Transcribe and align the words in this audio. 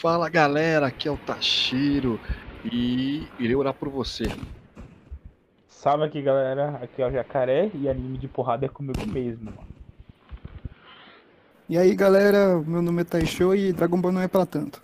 Fala 0.00 0.28
galera, 0.28 0.86
aqui 0.86 1.08
é 1.08 1.10
o 1.10 1.16
Tashiro 1.16 2.20
e 2.64 3.26
irei 3.36 3.56
orar 3.56 3.74
por 3.74 3.88
você. 3.88 4.26
Salve 5.66 6.04
aqui 6.04 6.22
galera, 6.22 6.78
aqui 6.80 7.02
é 7.02 7.06
o 7.08 7.10
Jacaré 7.10 7.68
e 7.74 7.88
anime 7.88 8.16
de 8.16 8.28
porrada 8.28 8.64
é 8.64 8.68
comigo 8.68 9.04
mesmo, 9.04 9.46
mano. 9.46 9.66
E 11.68 11.76
aí 11.76 11.96
galera, 11.96 12.60
meu 12.60 12.80
nome 12.80 13.02
é 13.02 13.04
Taisho 13.04 13.52
e 13.56 13.72
Dragon 13.72 14.00
Ball 14.00 14.12
não 14.12 14.20
é 14.20 14.28
pra 14.28 14.46
tanto. 14.46 14.80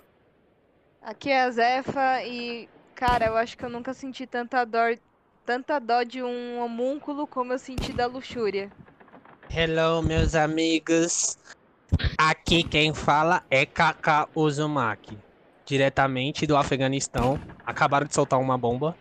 Aqui 1.01 1.29
é 1.29 1.43
a 1.43 1.49
Zefa 1.49 2.21
e, 2.25 2.67
cara, 2.93 3.27
eu 3.27 3.37
acho 3.37 3.57
que 3.57 3.63
eu 3.63 3.69
nunca 3.69 3.93
senti 3.93 4.27
tanta 4.27 4.65
dor, 4.65 4.99
tanta 5.45 5.79
dó 5.79 6.03
de 6.03 6.21
um 6.21 6.59
homúnculo 6.59 7.25
como 7.25 7.53
eu 7.53 7.59
senti 7.59 7.93
da 7.93 8.05
luxúria. 8.05 8.69
Hello, 9.49 10.03
meus 10.03 10.35
amigos. 10.35 11.37
Aqui 12.27 12.63
quem 12.63 12.91
fala 12.91 13.43
é 13.51 13.67
Kaka 13.67 14.27
Uzumaki, 14.33 15.15
diretamente 15.63 16.47
do 16.47 16.57
Afeganistão. 16.57 17.39
Acabaram 17.63 18.07
de 18.07 18.15
soltar 18.15 18.39
uma 18.39 18.57
bomba. 18.57 18.95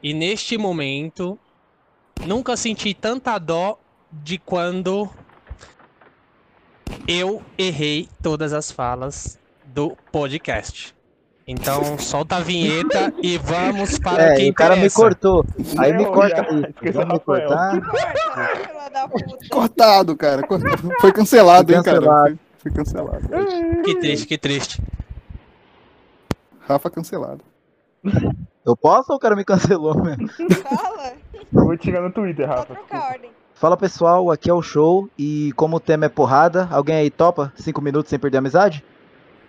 E 0.00 0.14
neste 0.14 0.56
momento, 0.56 1.36
nunca 2.24 2.56
senti 2.56 2.94
tanta 2.94 3.36
dó 3.38 3.76
de 4.12 4.38
quando 4.38 5.10
eu 7.08 7.42
errei 7.58 8.08
todas 8.22 8.52
as 8.52 8.70
falas 8.70 9.36
do 9.64 9.96
podcast. 10.12 10.94
Então, 11.46 11.98
solta 11.98 12.36
a 12.36 12.40
vinheta 12.40 13.12
e 13.20 13.36
vamos 13.36 13.98
para 13.98 14.22
o 14.22 14.26
É, 14.26 14.36
que 14.36 14.42
e 14.44 14.50
o 14.50 14.54
cara 14.54 14.76
me 14.76 14.86
interessa. 14.86 14.96
cortou. 14.96 15.44
Aí 15.76 15.92
me 15.92 16.04
Não, 16.04 16.12
corta 16.12 16.36
já. 16.36 16.92
Vamos 16.92 17.12
me 17.14 17.20
cortar. 17.20 17.80
Cortado, 19.50 20.16
cara. 20.16 20.42
Foi 21.00 21.12
cancelado, 21.12 21.66
Foi 21.66 21.76
hein, 21.76 21.82
cara. 21.82 22.38
Cancelado. 22.72 23.20
Foi, 23.28 23.44
cancelado. 23.44 23.82
Que 23.82 23.94
triste, 24.00 24.26
que 24.26 24.38
triste. 24.38 24.82
Rafa 26.60 26.90
cancelado. 26.90 27.40
Eu 28.64 28.76
posso 28.76 29.12
ou 29.12 29.16
o 29.16 29.20
cara 29.20 29.36
me 29.36 29.44
cancelou 29.44 29.94
mesmo? 30.02 30.28
Fala, 30.28 31.12
Eu 31.52 31.64
vou 31.64 31.76
te 31.76 31.82
tirar 31.82 32.00
no 32.02 32.10
Twitter, 32.12 32.46
Rafa. 32.48 32.74
trocar 32.74 32.98
a 32.98 33.08
ordem. 33.08 33.30
Fala 33.54 33.76
pessoal, 33.76 34.30
aqui 34.30 34.50
é 34.50 34.54
o 34.54 34.60
show 34.62 35.08
e 35.18 35.52
como 35.52 35.76
o 35.76 35.80
tema 35.80 36.06
é 36.06 36.08
porrada, 36.08 36.66
alguém 36.70 36.96
aí 36.96 37.10
topa? 37.10 37.52
Cinco 37.56 37.80
minutos 37.80 38.10
sem 38.10 38.18
perder 38.18 38.38
a 38.38 38.40
amizade? 38.40 38.84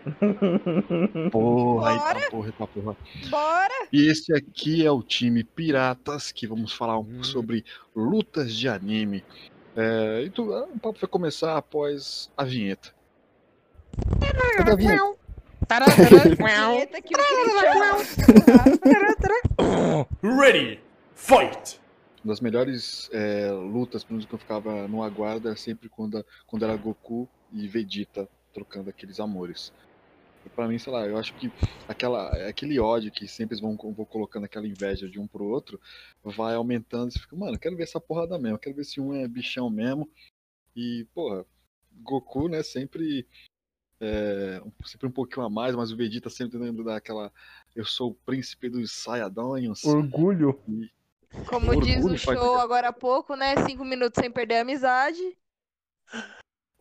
Porra, 1.31 1.95
Bora. 1.95 2.19
tá 2.21 2.29
porra, 2.29 2.51
tá 2.57 2.67
porra. 2.67 2.95
Bora! 3.29 3.87
E 3.91 4.07
esse 4.09 4.33
aqui 4.33 4.85
é 4.85 4.91
o 4.91 5.01
time 5.01 5.43
Piratas, 5.43 6.31
que 6.31 6.45
vamos 6.47 6.73
falar 6.73 6.97
um 6.99 7.03
pouco 7.03 7.19
Hum. 7.19 7.23
sobre 7.23 7.65
lutas 7.95 8.53
de 8.53 8.67
anime. 8.69 9.23
É, 9.75 10.21
e 10.23 10.29
tu, 10.29 10.53
ah, 10.53 10.65
o 10.73 10.79
papo 10.79 10.99
vai 10.99 11.09
começar 11.09 11.57
após 11.57 12.29
a 12.37 12.43
vinheta. 12.43 12.93
Cadê 14.57 14.75
vinheta? 14.75 15.15
Ready, 20.21 20.79
fight! 21.15 21.79
Uma 22.23 22.33
das 22.33 22.39
melhores 22.39 23.09
é, 23.11 23.51
lutas, 23.51 24.03
pelo 24.03 24.17
menos 24.17 24.27
que 24.27 24.33
eu 24.33 24.39
ficava 24.39 24.87
no 24.87 25.03
aguardo, 25.03 25.47
era 25.47 25.57
sempre 25.57 25.89
quando, 25.89 26.25
quando 26.47 26.63
era 26.63 26.75
Goku 26.75 27.27
e 27.51 27.67
Vegeta 27.67 28.27
trocando 28.53 28.89
aqueles 28.89 29.19
amores. 29.19 29.71
E 30.45 30.49
Pra 30.49 30.67
mim, 30.67 30.77
sei 30.77 30.93
lá, 30.93 31.05
eu 31.05 31.17
acho 31.17 31.33
que 31.35 31.51
aquela, 31.87 32.29
aquele 32.47 32.79
ódio 32.79 33.11
que 33.11 33.27
sempre 33.27 33.59
vão, 33.59 33.75
vão 33.75 34.05
colocando 34.05 34.45
aquela 34.45 34.67
inveja 34.67 35.09
de 35.09 35.19
um 35.19 35.27
pro 35.27 35.45
outro, 35.45 35.79
vai 36.23 36.55
aumentando. 36.55 37.11
Você 37.11 37.19
fica, 37.19 37.35
mano, 37.35 37.55
eu 37.55 37.59
quero 37.59 37.75
ver 37.75 37.83
essa 37.83 37.99
porrada 37.99 38.37
mesmo, 38.37 38.55
eu 38.55 38.59
quero 38.59 38.75
ver 38.75 38.85
se 38.85 38.99
um 38.99 39.13
é 39.13 39.27
bichão 39.27 39.69
mesmo. 39.69 40.09
E, 40.75 41.07
porra, 41.13 41.45
Goku, 42.01 42.47
né, 42.47 42.61
sempre. 42.63 43.27
É, 43.99 44.61
sempre 44.83 45.07
um 45.07 45.11
pouquinho 45.11 45.45
a 45.45 45.49
mais, 45.49 45.75
mas 45.75 45.91
o 45.91 45.95
Vegeta 45.95 46.29
sempre 46.29 46.59
tentando 46.59 46.83
dar 46.83 46.97
aquela. 46.97 47.31
Eu 47.75 47.85
sou 47.85 48.11
o 48.11 48.15
príncipe 48.25 48.69
dos 48.69 48.91
Saiyajins. 48.91 49.83
Orgulho. 49.85 50.59
Como 51.47 51.71
Orgulho 51.71 51.81
diz 51.85 52.05
o 52.05 52.25
faz- 52.25 52.39
show 52.39 52.59
agora 52.59 52.89
há 52.89 52.93
pouco, 52.93 53.35
né? 53.35 53.55
Cinco 53.65 53.85
minutos 53.85 54.21
sem 54.21 54.29
perder 54.31 54.57
a 54.57 54.61
amizade. 54.61 55.21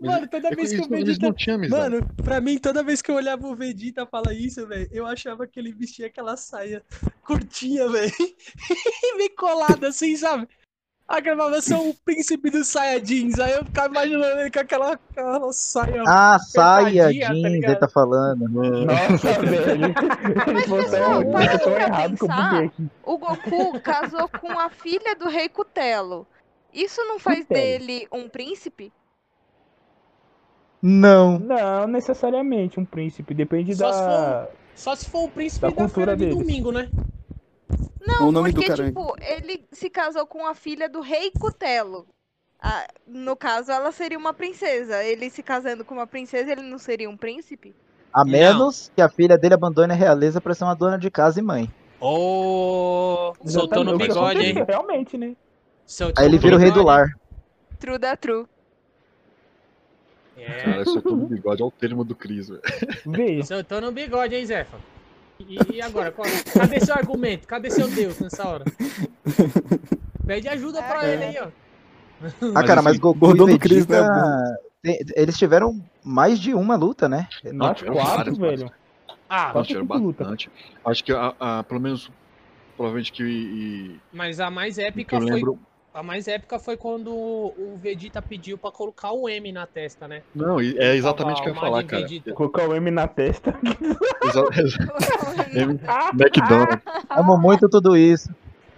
Mano, 0.00 0.28
toda 0.28 0.48
é 0.48 0.54
vez 0.54 0.70
que 0.70 0.76
eles 0.76 0.86
o 0.86 0.90
Vegeta. 0.90 1.34
Mano, 1.68 2.06
pra 2.16 2.40
mim, 2.40 2.58
toda 2.58 2.82
vez 2.82 3.00
que 3.00 3.10
eu 3.10 3.14
olhava 3.14 3.46
o 3.46 3.54
Vegeta 3.54 4.04
falar 4.04 4.34
isso, 4.34 4.66
velho, 4.66 4.88
eu 4.92 5.06
achava 5.06 5.46
que 5.46 5.58
ele 5.58 5.72
vestia 5.72 6.06
aquela 6.06 6.36
saia 6.36 6.84
curtinha, 7.22 7.88
velho. 7.88 8.12
Meio 9.16 9.34
colada 9.36 9.88
assim, 9.88 10.16
sabe? 10.16 10.48
Eu 11.06 11.62
sou 11.62 11.90
o 11.90 11.94
príncipe 11.94 12.50
dos 12.50 12.66
Saiyajins. 12.68 13.38
Aí 13.38 13.52
eu 13.52 13.64
ficava 13.64 13.88
imaginando 13.88 14.40
ele 14.40 14.50
com 14.50 14.60
aquela, 14.60 14.92
aquela 14.92 15.52
saia. 15.52 16.02
Ah, 16.06 16.38
saia 16.38 17.04
Apertadinha, 17.04 17.26
tá 17.28 17.34
jeans, 17.34 17.64
ele 17.64 17.76
tá 17.76 17.88
falando. 17.88 18.48
Nossa, 18.48 19.32
velho. 19.42 19.94
Pessoal, 20.64 21.24
pra 21.30 22.08
pensar. 22.08 22.64
aqui. 22.64 22.86
O 23.04 23.18
Goku 23.18 23.80
casou 23.80 24.28
com 24.28 24.58
a 24.58 24.70
filha 24.70 25.14
do 25.14 25.28
rei 25.28 25.48
Cutelo. 25.48 26.26
Isso 26.72 27.00
não 27.04 27.18
faz 27.18 27.40
Cutelo. 27.40 27.60
dele 27.60 28.08
um 28.10 28.28
príncipe? 28.28 28.90
Não. 30.82 31.38
Não, 31.38 31.86
necessariamente 31.86 32.80
um 32.80 32.84
príncipe. 32.84 33.34
Depende 33.34 33.74
Só 33.74 33.92
se 33.92 34.00
da. 34.00 34.48
Só 34.74 34.94
se 34.96 35.08
for 35.08 35.24
o 35.24 35.28
príncipe 35.28 35.60
Da 35.60 35.68
da, 35.68 35.74
cultura 35.74 35.94
feira 35.94 36.16
de 36.16 36.24
deles. 36.26 36.36
domingo, 36.38 36.72
né? 36.72 36.88
Não, 38.06 38.28
o 38.28 38.32
nome 38.32 38.52
do 38.52 38.56
porque, 38.56 38.68
cara 38.68 38.82
aí. 38.82 38.88
tipo, 38.88 39.14
ele 39.20 39.64
se 39.72 39.88
casou 39.88 40.26
com 40.26 40.46
a 40.46 40.54
filha 40.54 40.88
do 40.88 41.00
rei 41.00 41.30
Cutelo. 41.30 42.06
Ah, 42.60 42.86
no 43.06 43.36
caso, 43.36 43.70
ela 43.70 43.92
seria 43.92 44.18
uma 44.18 44.32
princesa. 44.32 45.02
Ele 45.02 45.28
se 45.30 45.42
casando 45.42 45.84
com 45.84 45.94
uma 45.94 46.06
princesa, 46.06 46.52
ele 46.52 46.62
não 46.62 46.78
seria 46.78 47.08
um 47.08 47.16
príncipe? 47.16 47.74
A 48.12 48.24
menos 48.24 48.90
que 48.94 49.02
a 49.02 49.08
filha 49.08 49.36
dele 49.36 49.54
abandone 49.54 49.92
a 49.92 49.96
realeza 49.96 50.40
pra 50.40 50.54
ser 50.54 50.64
uma 50.64 50.74
dona 50.74 50.98
de 50.98 51.10
casa 51.10 51.40
e 51.40 51.42
mãe. 51.42 51.70
Ô, 52.00 53.34
soltou 53.44 53.82
no 53.82 53.98
bigode, 53.98 54.40
hein? 54.40 54.54
Realmente, 54.66 55.18
né? 55.18 55.34
Soltou 55.86 56.22
Aí 56.22 56.30
ele 56.30 56.38
vira 56.38 56.56
o 56.56 56.58
rei 56.58 56.70
do 56.70 56.82
lar. 56.82 57.08
True 57.78 57.98
da 57.98 58.16
true. 58.16 58.46
É, 60.36 60.62
Cara, 60.62 60.82
eu 60.82 61.02
tô 61.02 61.10
no 61.16 61.26
bigode, 61.26 61.62
olha 61.62 61.68
o 61.68 61.72
termo 61.72 62.04
do 62.04 62.14
Cris, 62.14 62.48
velho. 62.48 63.44
Soltou 63.44 63.80
no 63.80 63.92
bigode, 63.92 64.34
hein, 64.34 64.46
Zefa? 64.46 64.78
E, 65.40 65.58
e 65.74 65.82
agora? 65.82 66.10
qual- 66.12 66.28
Cadê 66.52 66.80
seu 66.80 66.94
argumento? 66.94 67.46
Cadê 67.46 67.70
seu 67.70 67.88
Deus 67.88 68.18
nessa 68.20 68.46
hora? 68.48 68.64
Pede 70.26 70.48
ajuda 70.48 70.82
pra 70.82 71.06
É. 71.06 71.12
ele 71.14 71.24
aí, 71.24 71.38
ó. 71.40 71.48
Ah, 72.54 72.62
cara, 72.64 72.74
assim, 72.80 72.84
mas 72.88 72.98
Goku 72.98 73.26
e 73.36 73.38
né, 73.46 73.58
Vegeta, 73.58 74.58
tem- 74.82 74.98
eles 75.16 75.36
tiveram 75.36 75.80
mais 76.02 76.38
de 76.38 76.54
uma 76.54 76.76
luta, 76.76 77.08
né? 77.08 77.28
Nós 77.52 77.76
tiveram 77.78 77.96
quatro, 77.96 78.34
velho. 78.36 78.70
Ah, 79.28 79.50
Quatro 79.50 79.64
tiveram 79.64 79.86
bastante. 79.86 80.50
Acho 80.84 81.04
que, 81.04 81.12
a, 81.12 81.34
a- 81.40 81.62
pelo 81.64 81.80
menos, 81.80 82.10
provavelmente 82.76 83.12
que. 83.12 83.22
e- 83.24 84.00
mas 84.12 84.40
a 84.40 84.50
mais 84.50 84.78
épica 84.78 85.18
foi. 85.20 85.30
lembro. 85.30 85.58
A 85.94 86.02
mais 86.02 86.26
épica 86.26 86.58
foi 86.58 86.76
quando 86.76 87.08
o 87.14 87.78
Vegeta 87.80 88.20
pediu 88.20 88.58
pra 88.58 88.72
colocar 88.72 89.12
o 89.12 89.28
M 89.28 89.52
na 89.52 89.64
testa, 89.64 90.08
né? 90.08 90.22
Não, 90.34 90.58
é 90.60 90.96
exatamente 90.96 91.38
o 91.40 91.42
que 91.44 91.50
eu 91.50 91.52
ia 91.54 91.58
o 91.58 91.60
falar, 91.60 91.84
cara. 91.84 92.02
Vegeta. 92.02 92.32
Colocar 92.32 92.68
o 92.68 92.74
M 92.74 92.90
na 92.90 93.06
testa. 93.06 93.54
Exa- 94.24 94.48
exa- 94.60 94.78
M- 95.54 95.78
McDonald's. 96.14 96.82
Amo 97.08 97.38
muito 97.38 97.68
tudo 97.68 97.96
isso. 97.96 98.28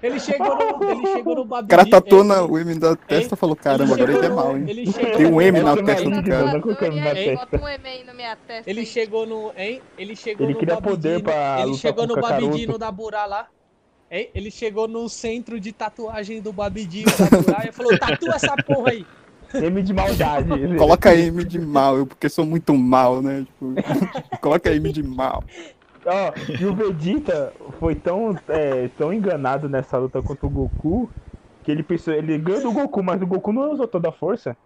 Ele 0.03 0.21
chegou 0.21 0.55
no, 0.55 0.91
ele 0.91 1.07
chegou 1.07 1.35
no 1.37 1.41
O 1.41 1.45
Babidi. 1.47 1.71
cara 1.71 1.89
tatuou 1.89 2.21
ele- 2.21 2.29
na, 2.29 2.43
o 2.45 2.59
M 2.59 2.79
da 2.79 2.95
testa 2.95 3.35
e 3.35 3.39
falou, 3.39 3.57
caramba, 3.57 3.95
agora 3.95 4.13
ele 4.13 4.27
é 4.27 4.29
mal, 4.29 4.55
hein? 4.55 4.65
Ele 4.69 4.93
chegou, 4.93 5.17
Tem 5.17 5.27
um 5.27 5.41
M 5.41 5.61
na 5.63 5.75
testa 5.75 6.11
do 6.11 6.23
cara. 6.23 6.59
Bota 6.61 7.57
um 7.63 7.69
M 7.69 7.89
aí 7.89 8.05
na 8.05 8.13
minha 8.13 8.37
testa. 8.37 8.71
Ele 8.71 8.85
chegou 8.85 9.25
no. 9.25 9.53
Hein? 9.57 9.81
Ele 9.97 10.15
chegou 10.15 10.45
Ele 10.45 10.53
no 10.53 10.59
queria 10.61 10.75
Babidi, 10.75 10.91
poder 10.93 11.23
pra 11.23 11.63
Ele 11.63 11.75
chegou 11.77 12.07
no 12.07 12.13
o 12.13 12.17
Kakaroto. 12.17 12.47
Babidi 12.51 12.79
da 12.79 12.93
Burá 12.93 13.25
lá. 13.25 13.49
Ele 14.11 14.51
chegou 14.51 14.87
no 14.87 15.09
centro 15.09 15.59
de 15.59 15.73
tatuagem 15.73 16.41
do 16.41 16.53
Babidi 16.53 17.05
e 17.07 17.73
falou: 17.73 17.99
tatua 17.99 18.35
essa 18.37 18.57
porra 18.57 18.91
aí. 18.93 19.07
M 19.55 19.83
de 19.83 19.93
maldade. 19.95 20.49
Coloca 20.77 21.15
M 21.15 21.45
de 21.45 21.59
mal, 21.59 21.97
eu 21.97 22.07
porque 22.07 22.29
sou 22.29 22.45
muito 22.45 22.75
mal, 22.75 23.23
né? 23.23 23.45
Tipo, 23.47 23.75
coloca 24.41 24.73
M 24.73 24.93
de 24.93 25.03
mal. 25.03 25.43
Ó, 26.05 26.33
e 26.61 26.65
o 26.65 26.75
Vegeta 26.75 27.53
foi 27.81 27.97
tão, 27.97 28.37
é, 28.49 28.89
tão 28.97 29.13
enganado 29.13 29.69
nessa 29.69 29.99
luta 29.99 30.23
contra 30.23 30.47
o 30.47 30.51
Goku 30.51 31.11
que 31.65 31.73
ele 31.73 31.83
pensou, 31.83 32.15
ele 32.15 32.39
ganhou 32.39 32.63
do 32.63 32.73
Goku, 32.73 33.03
mas 33.03 33.21
o 33.21 33.27
Goku 33.27 33.53
não 33.53 33.73
usou 33.73 33.89
toda 33.89 34.09
a 34.09 34.13
força. 34.13 34.57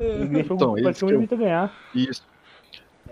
Ele 0.00 0.26
deixou 0.28 0.56
Então, 0.56 0.72
o 0.72 0.78
isso 0.78 0.84
Goku 0.86 0.98
que 0.98 1.04
eu- 1.04 1.18
Vegeta 1.20 1.36
ganhar. 1.36 1.74
Isso. 1.94 2.26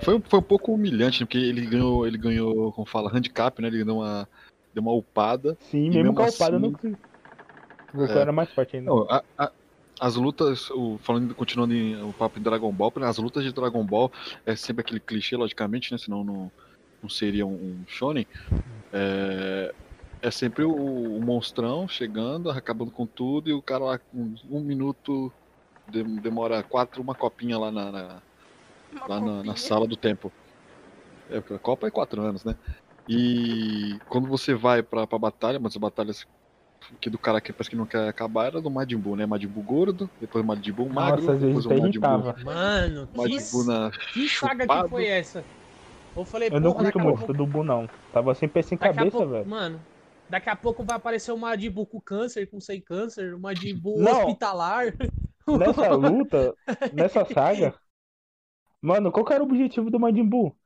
Foi, 0.00 0.18
foi 0.26 0.38
um 0.38 0.42
pouco 0.42 0.72
humilhante, 0.72 1.20
né, 1.20 1.26
porque 1.26 1.36
ele 1.36 1.66
ganhou, 1.66 2.06
ele 2.06 2.16
ganhou, 2.16 2.72
como 2.72 2.86
fala, 2.86 3.14
handicap, 3.14 3.60
né? 3.60 3.68
Ele 3.68 3.84
deu 3.84 3.96
uma, 3.98 4.26
deu 4.74 4.82
uma 4.82 4.92
upada. 4.92 5.56
Sim, 5.60 5.84
mesmo 5.90 6.02
mesmo 6.02 6.14
com 6.14 6.22
a 6.22 6.28
upada 6.28 6.56
assim- 6.56 6.96
não 7.92 8.04
É. 8.06 8.18
era 8.18 8.32
mais 8.32 8.50
forte 8.52 8.76
ainda. 8.76 8.90
Não, 8.90 9.02
a- 9.10 9.22
a- 9.36 9.52
as 10.00 10.16
lutas, 10.16 10.70
o, 10.70 10.98
falando, 11.02 11.34
continuando 11.34 11.74
em, 11.74 12.00
o 12.02 12.12
papo 12.12 12.38
de 12.38 12.44
Dragon 12.44 12.72
Ball, 12.72 12.92
as 13.02 13.18
lutas 13.18 13.44
de 13.44 13.52
Dragon 13.52 13.84
Ball 13.84 14.10
é 14.46 14.54
sempre 14.56 14.82
aquele 14.82 15.00
clichê, 15.00 15.36
logicamente, 15.36 15.92
né? 15.92 15.98
Senão 15.98 16.24
não, 16.24 16.50
não 17.02 17.08
seria 17.10 17.44
um, 17.46 17.52
um 17.52 17.84
shonen. 17.86 18.26
É, 18.92 19.74
é 20.22 20.30
sempre 20.30 20.64
o, 20.64 20.72
o 20.72 21.20
monstrão 21.20 21.86
chegando, 21.88 22.50
acabando 22.50 22.90
com 22.90 23.06
tudo, 23.06 23.50
e 23.50 23.52
o 23.52 23.60
cara 23.62 23.84
lá 23.84 23.98
com 23.98 24.34
um 24.50 24.60
minuto 24.60 25.32
dem- 25.88 26.16
demora 26.16 26.62
quatro, 26.62 27.02
uma 27.02 27.14
copinha 27.14 27.58
lá 27.58 27.70
na, 27.70 27.92
na- 27.92 28.22
Uma 28.92 29.06
lá 29.08 29.20
na, 29.20 29.42
na 29.44 29.56
sala 29.56 29.86
do 29.86 29.96
tempo. 29.96 30.32
É, 31.30 31.40
porque 31.40 31.54
a 31.54 31.58
Copa 31.58 31.86
é 31.86 31.90
quatro 31.90 32.22
anos, 32.22 32.42
né? 32.44 32.56
E 33.12 33.98
quando 34.08 34.28
você 34.28 34.54
vai 34.54 34.82
pra, 34.82 35.04
pra 35.06 35.18
batalha, 35.18 35.58
mas 35.58 35.72
as 35.72 35.76
batalhas 35.76 36.26
que 37.00 37.10
do 37.10 37.18
cara 37.18 37.40
que 37.40 37.52
parece 37.52 37.70
que 37.70 37.76
não 37.76 37.86
quer 37.86 38.08
acabar 38.08 38.46
era 38.46 38.60
do 38.60 38.70
Majin 38.70 38.96
Buu, 38.96 39.16
né? 39.16 39.26
Majin 39.26 39.48
Buu 39.48 39.62
gordo, 39.62 40.08
depois 40.20 40.44
o 40.44 40.46
Majin 40.46 40.72
Buu 40.72 40.88
magro, 40.88 41.22
Nossa, 41.24 41.38
depois 41.38 41.66
o 41.66 41.68
Majin 41.68 41.98
Buu. 42.00 42.44
Mano, 42.44 43.06
que, 43.08 43.18
Majin 43.18 43.50
Buu 43.52 43.64
na 43.64 43.90
que 44.12 44.28
saga 44.28 44.66
que 44.66 44.88
foi 44.88 45.06
essa? 45.06 45.44
Eu 46.16 46.24
falei, 46.24 46.48
Eu 46.52 46.60
não 46.60 46.72
curto 46.72 46.98
muito 46.98 47.18
pouco- 47.18 47.32
do 47.32 47.46
Bu, 47.46 47.62
não. 47.64 47.88
Tava 48.12 48.34
sempre 48.34 48.62
sem 48.62 48.76
daqui 48.78 48.90
a 48.90 48.94
cabeça, 48.94 49.16
pouco- 49.16 49.32
velho. 49.32 49.48
Mano, 49.48 49.80
daqui 50.28 50.48
a 50.50 50.56
pouco 50.56 50.82
vai 50.84 50.96
aparecer 50.96 51.32
o 51.32 51.38
Majin 51.38 51.70
Buu 51.70 51.86
com 51.86 52.00
câncer, 52.00 52.46
com 52.50 52.60
sem 52.60 52.80
câncer, 52.80 53.34
o 53.34 53.40
Majin 53.40 53.76
Buu 53.76 54.00
Não. 54.00 54.26
hospitalar. 54.26 54.86
Nessa 55.46 55.88
luta, 55.94 56.54
nessa 56.92 57.24
saga. 57.24 57.74
Mano, 58.82 59.12
qual 59.12 59.24
que 59.24 59.32
era 59.32 59.42
o 59.42 59.46
objetivo 59.46 59.90
do 59.90 60.00
Majin 60.00 60.24
Buu? 60.24 60.56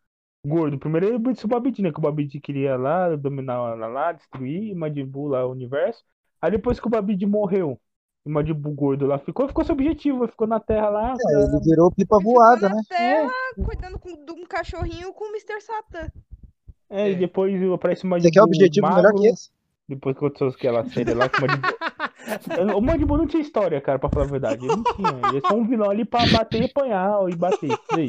Gordo. 0.47 0.79
Primeiro 0.79 1.07
ele 1.07 1.17
obedeceu 1.17 1.47
o 1.47 1.51
Babidi, 1.51 1.83
né? 1.83 1.91
Que 1.93 1.99
o 1.99 2.03
Babidi 2.03 2.41
queria 2.41 2.77
lá, 2.77 3.15
dominar 3.17 3.75
lá, 3.75 3.87
lá 3.87 4.13
destruir, 4.13 4.75
o 4.75 4.79
Majin 4.79 5.05
Buu 5.07 5.29
lá, 5.29 5.47
o 5.47 5.51
universo. 5.53 6.03
Aí 6.41 6.51
depois 6.51 6.79
que 6.79 6.87
o 6.87 6.91
Babidi 6.91 7.25
morreu, 7.27 7.79
o 8.25 8.31
Majin 8.31 8.53
Buu 8.53 8.73
gordo 8.75 9.07
lá 9.07 9.19
ficou, 9.19 9.49
ficou 9.49 9.65
seu 9.65 9.75
objetivo, 9.75 10.27
ficou 10.29 10.47
na 10.47 10.61
terra 10.61 10.89
lá. 10.91 11.15
É, 11.19 11.43
ele 11.43 11.61
virou 11.65 11.91
pipa 11.91 12.19
Ficou 12.19 12.33
voada, 12.35 12.69
na 12.69 12.75
né? 12.77 12.83
terra, 12.89 13.31
cuidando 13.65 13.99
com- 13.99 14.25
de 14.25 14.33
um 14.33 14.45
cachorrinho 14.47 15.13
com 15.15 15.25
o 15.25 15.29
Mr. 15.29 15.61
Satan. 15.63 16.11
É, 16.91 17.11
e 17.11 17.15
É. 17.15 17.17
depois 17.17 17.61
aparece 17.73 18.05
o 18.05 18.07
Majin 18.07 18.25
Você 18.29 18.31
quer 18.31 18.41
Buu 18.41 18.49
objetivo 18.49 18.95
melhor 18.95 19.13
que 19.15 19.27
esse? 19.29 19.51
Depois 19.89 20.15
que 20.17 20.25
aconteceu 20.25 20.49
aquela 20.49 20.85
série 20.87 21.13
lá 21.15 21.29
com 21.29 21.39
o 21.39 21.41
Majin 21.47 21.61
Buu. 21.61 21.71
O 22.79 22.81
Majin 22.81 23.05
Buu 23.07 23.19
não 23.19 23.27
tinha 23.27 23.43
história, 23.43 23.81
cara, 23.81 23.99
pra 23.99 24.09
falar 24.09 24.25
a 24.27 24.29
verdade. 24.31 24.65
Ele 24.65 24.77
não 24.77 24.83
tinha. 24.83 25.09
Ele 25.29 25.39
é 25.39 25.41
só 25.49 25.55
um 25.55 25.67
vilão 25.67 25.91
ali 25.91 26.05
pra 26.07 26.21
bater 26.27 26.63
e 26.63 26.65
apanhar 26.67 27.29
e 27.31 27.37
bater. 27.37 27.71
E 27.71 28.01
aí? 28.01 28.09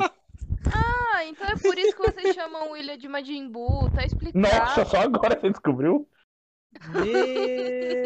Ah, 0.73 0.94
então 1.23 1.47
é 1.47 1.55
por 1.55 1.77
isso 1.77 1.95
que 1.95 2.11
vocês 2.11 2.35
chamam 2.35 2.71
o 2.71 2.77
Ilha 2.77 2.97
de 2.97 3.07
Majin 3.07 3.49
Buu, 3.49 3.89
tá 3.91 4.03
explicado. 4.05 4.39
Nossa, 4.39 4.85
só 4.85 4.97
agora 4.97 5.39
você 5.39 5.49
descobriu? 5.49 6.07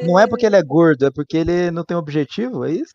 Não 0.05 0.19
é 0.19 0.27
porque 0.27 0.45
ele 0.45 0.55
é 0.55 0.63
gordo, 0.63 1.05
é 1.05 1.11
porque 1.11 1.37
ele 1.37 1.71
não 1.71 1.83
tem 1.83 1.97
objetivo, 1.97 2.65
é 2.65 2.71
isso? 2.71 2.93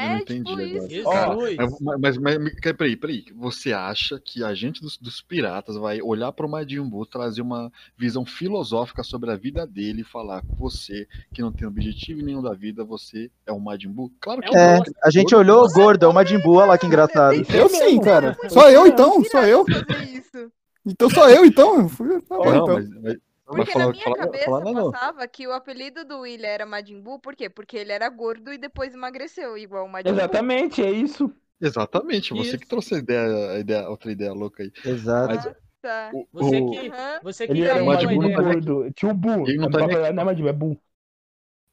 Eu 0.00 0.06
É 0.06 0.08
não 0.10 0.18
tipo 0.24 0.32
entendi 0.50 0.76
agora. 0.78 0.92
isso. 0.92 1.08
Ó, 1.08 1.46
Jesus. 1.46 1.80
Mas, 1.80 2.18
mas, 2.18 2.38
mas, 2.38 2.54
peraí, 2.76 2.96
peraí. 2.96 3.24
Você 3.36 3.72
acha 3.72 4.20
que 4.22 4.42
a 4.42 4.52
gente 4.54 4.80
dos, 4.80 4.96
dos 4.98 5.20
piratas 5.22 5.76
vai 5.76 6.00
olhar 6.02 6.32
para 6.32 6.44
o 6.46 6.48
Majin 6.50 6.82
Buu, 6.82 7.06
trazer 7.06 7.42
uma 7.42 7.70
visão 7.96 8.24
filosófica 8.26 9.02
sobre 9.02 9.30
a 9.30 9.36
vida 9.36 9.66
dele 9.66 10.00
e 10.00 10.04
falar 10.04 10.42
com 10.42 10.54
você 10.56 11.06
que 11.32 11.40
não 11.42 11.52
tem 11.52 11.66
objetivo 11.68 12.22
nenhum 12.22 12.42
da 12.42 12.52
vida, 12.54 12.84
você 12.84 13.30
é 13.46 13.52
um 13.52 13.60
Majin 13.60 13.88
Buu? 13.88 14.10
Claro 14.20 14.40
que 14.42 14.56
É 14.56 14.76
É, 14.78 14.80
a 15.02 15.10
gente 15.10 15.34
olhou 15.34 15.64
o 15.64 15.68
gordo, 15.72 16.04
é 16.04 16.08
o 16.08 16.12
Majin 16.12 16.38
Buu, 16.38 16.56
olha 16.56 16.66
lá 16.70 16.78
que 16.78 16.86
engraçado. 16.86 17.34
Eu 17.54 17.68
sim, 17.68 18.00
cara. 18.00 18.36
Só 18.48 18.68
eu 18.70 18.86
então, 18.86 19.22
só 19.24 19.42
eu. 19.44 19.64
fazer 19.64 20.04
isso. 20.12 20.50
Então 20.86 21.08
só 21.08 21.30
eu 21.30 21.44
então. 21.44 21.80
Eu 21.82 21.88
fui- 21.88 22.20
Tá 22.22 22.36
bom, 22.36 22.44
Não, 22.44 22.62
então. 22.62 22.74
mas, 22.74 22.88
mas- 23.02 23.16
Porque 23.46 23.72
falar, 23.72 23.86
na 23.86 23.90
minha 23.92 24.04
falar, 24.04 24.16
cabeça 24.16 24.44
falar, 24.44 24.64
não, 24.64 24.72
não. 24.72 24.90
passava 24.92 25.28
que 25.28 25.46
o 25.46 25.52
apelido 25.52 26.04
do 26.04 26.20
William 26.20 26.48
era 26.48 26.66
Majin 26.66 27.00
Buu, 27.00 27.18
por 27.18 27.36
quê? 27.36 27.48
Porque 27.50 27.76
ele 27.76 27.92
era 27.92 28.08
gordo 28.08 28.52
e 28.52 28.58
depois 28.58 28.94
emagreceu, 28.94 29.56
igual 29.58 29.84
o 29.84 29.88
Majin 29.88 30.04
Buu. 30.04 30.14
Exatamente, 30.14 30.82
é 30.82 30.90
isso. 30.90 31.30
Exatamente, 31.60 32.32
você 32.34 32.48
Isso. 32.50 32.58
que 32.58 32.66
trouxe 32.66 32.94
a 32.94 32.98
ideia, 32.98 33.50
a 33.52 33.58
ideia, 33.58 33.88
outra 33.88 34.10
ideia 34.12 34.32
louca 34.32 34.62
aí. 34.62 34.72
Exato. 34.84 35.34
Mas- 35.34 35.64
Tá. 35.84 36.10
O, 36.14 36.26
Você 36.32 36.60
que, 36.62 36.90
você 37.22 37.46
que 37.46 37.52
Ele 37.52 37.62
era 37.64 37.82
um 37.82 37.86
Majin 37.86 38.06
Buu 38.06 38.14
Buu 38.22 38.30
não 38.30 38.42
gordo. 38.42 38.90
Tinha 38.94 39.10
o 39.12 39.14
Buu. 39.14 39.46
Ele 39.46 39.58
não 39.58 39.70
tá 39.70 39.86
nem. 39.86 39.96
Não 40.14 40.22
é 40.22 40.24
Majin 40.24 40.40
Buu, 40.40 40.48
é 40.48 40.52
Buu. 40.54 40.80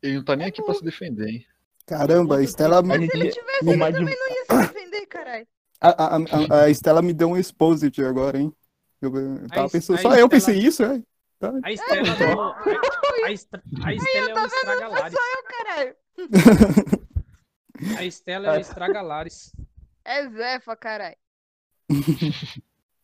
Ele 0.03 0.15
não 0.17 0.23
tá 0.25 0.35
nem 0.35 0.47
aqui 0.47 0.61
pra 0.61 0.73
se 0.73 0.83
defender, 0.83 1.29
hein? 1.29 1.45
Caramba, 1.87 2.37
a 2.39 2.43
Estela, 2.43 2.83
gente- 2.83 3.09
Se 3.09 3.17
ele 3.17 3.29
tivesse, 3.31 3.65
o 3.65 3.69
ele 3.69 3.77
Majin 3.77 3.99
também 3.99 4.15
não 4.19 4.27
ia 4.29 4.43
se 4.67 4.73
defender, 4.73 5.05
caralho. 5.05 5.47
a, 5.79 5.89
a, 5.89 6.17
a, 6.17 6.63
a 6.63 6.69
Estela 6.69 7.01
me 7.01 7.13
deu 7.13 7.29
um 7.29 7.37
exposit 7.37 8.01
agora, 8.03 8.37
hein? 8.37 8.53
Eu, 9.01 9.15
eu 9.15 9.47
tava 9.47 9.69
pensando, 9.69 9.97
a 9.97 10.01
só 10.01 10.09
eu 10.09 10.13
Estela- 10.25 10.29
pensei 10.29 10.57
isso, 10.57 10.83
é? 10.83 11.01
A 11.63 11.71
Estela, 11.71 12.15
do- 12.15 12.41
a, 12.41 13.25
a, 13.25 13.31
Estra- 13.31 13.63
a 13.83 13.93
Estela 13.93 14.29
é 14.29 14.35
um 14.35 14.45
estragalares. 14.45 15.15
Caralho. 15.49 15.95
A 17.97 18.05
Estela 18.05 18.47
é 18.47 18.57
um 18.57 18.61
estragalares. 18.61 19.55
É 20.05 20.29
Zefa, 20.29 20.75
caralho. 20.75 21.15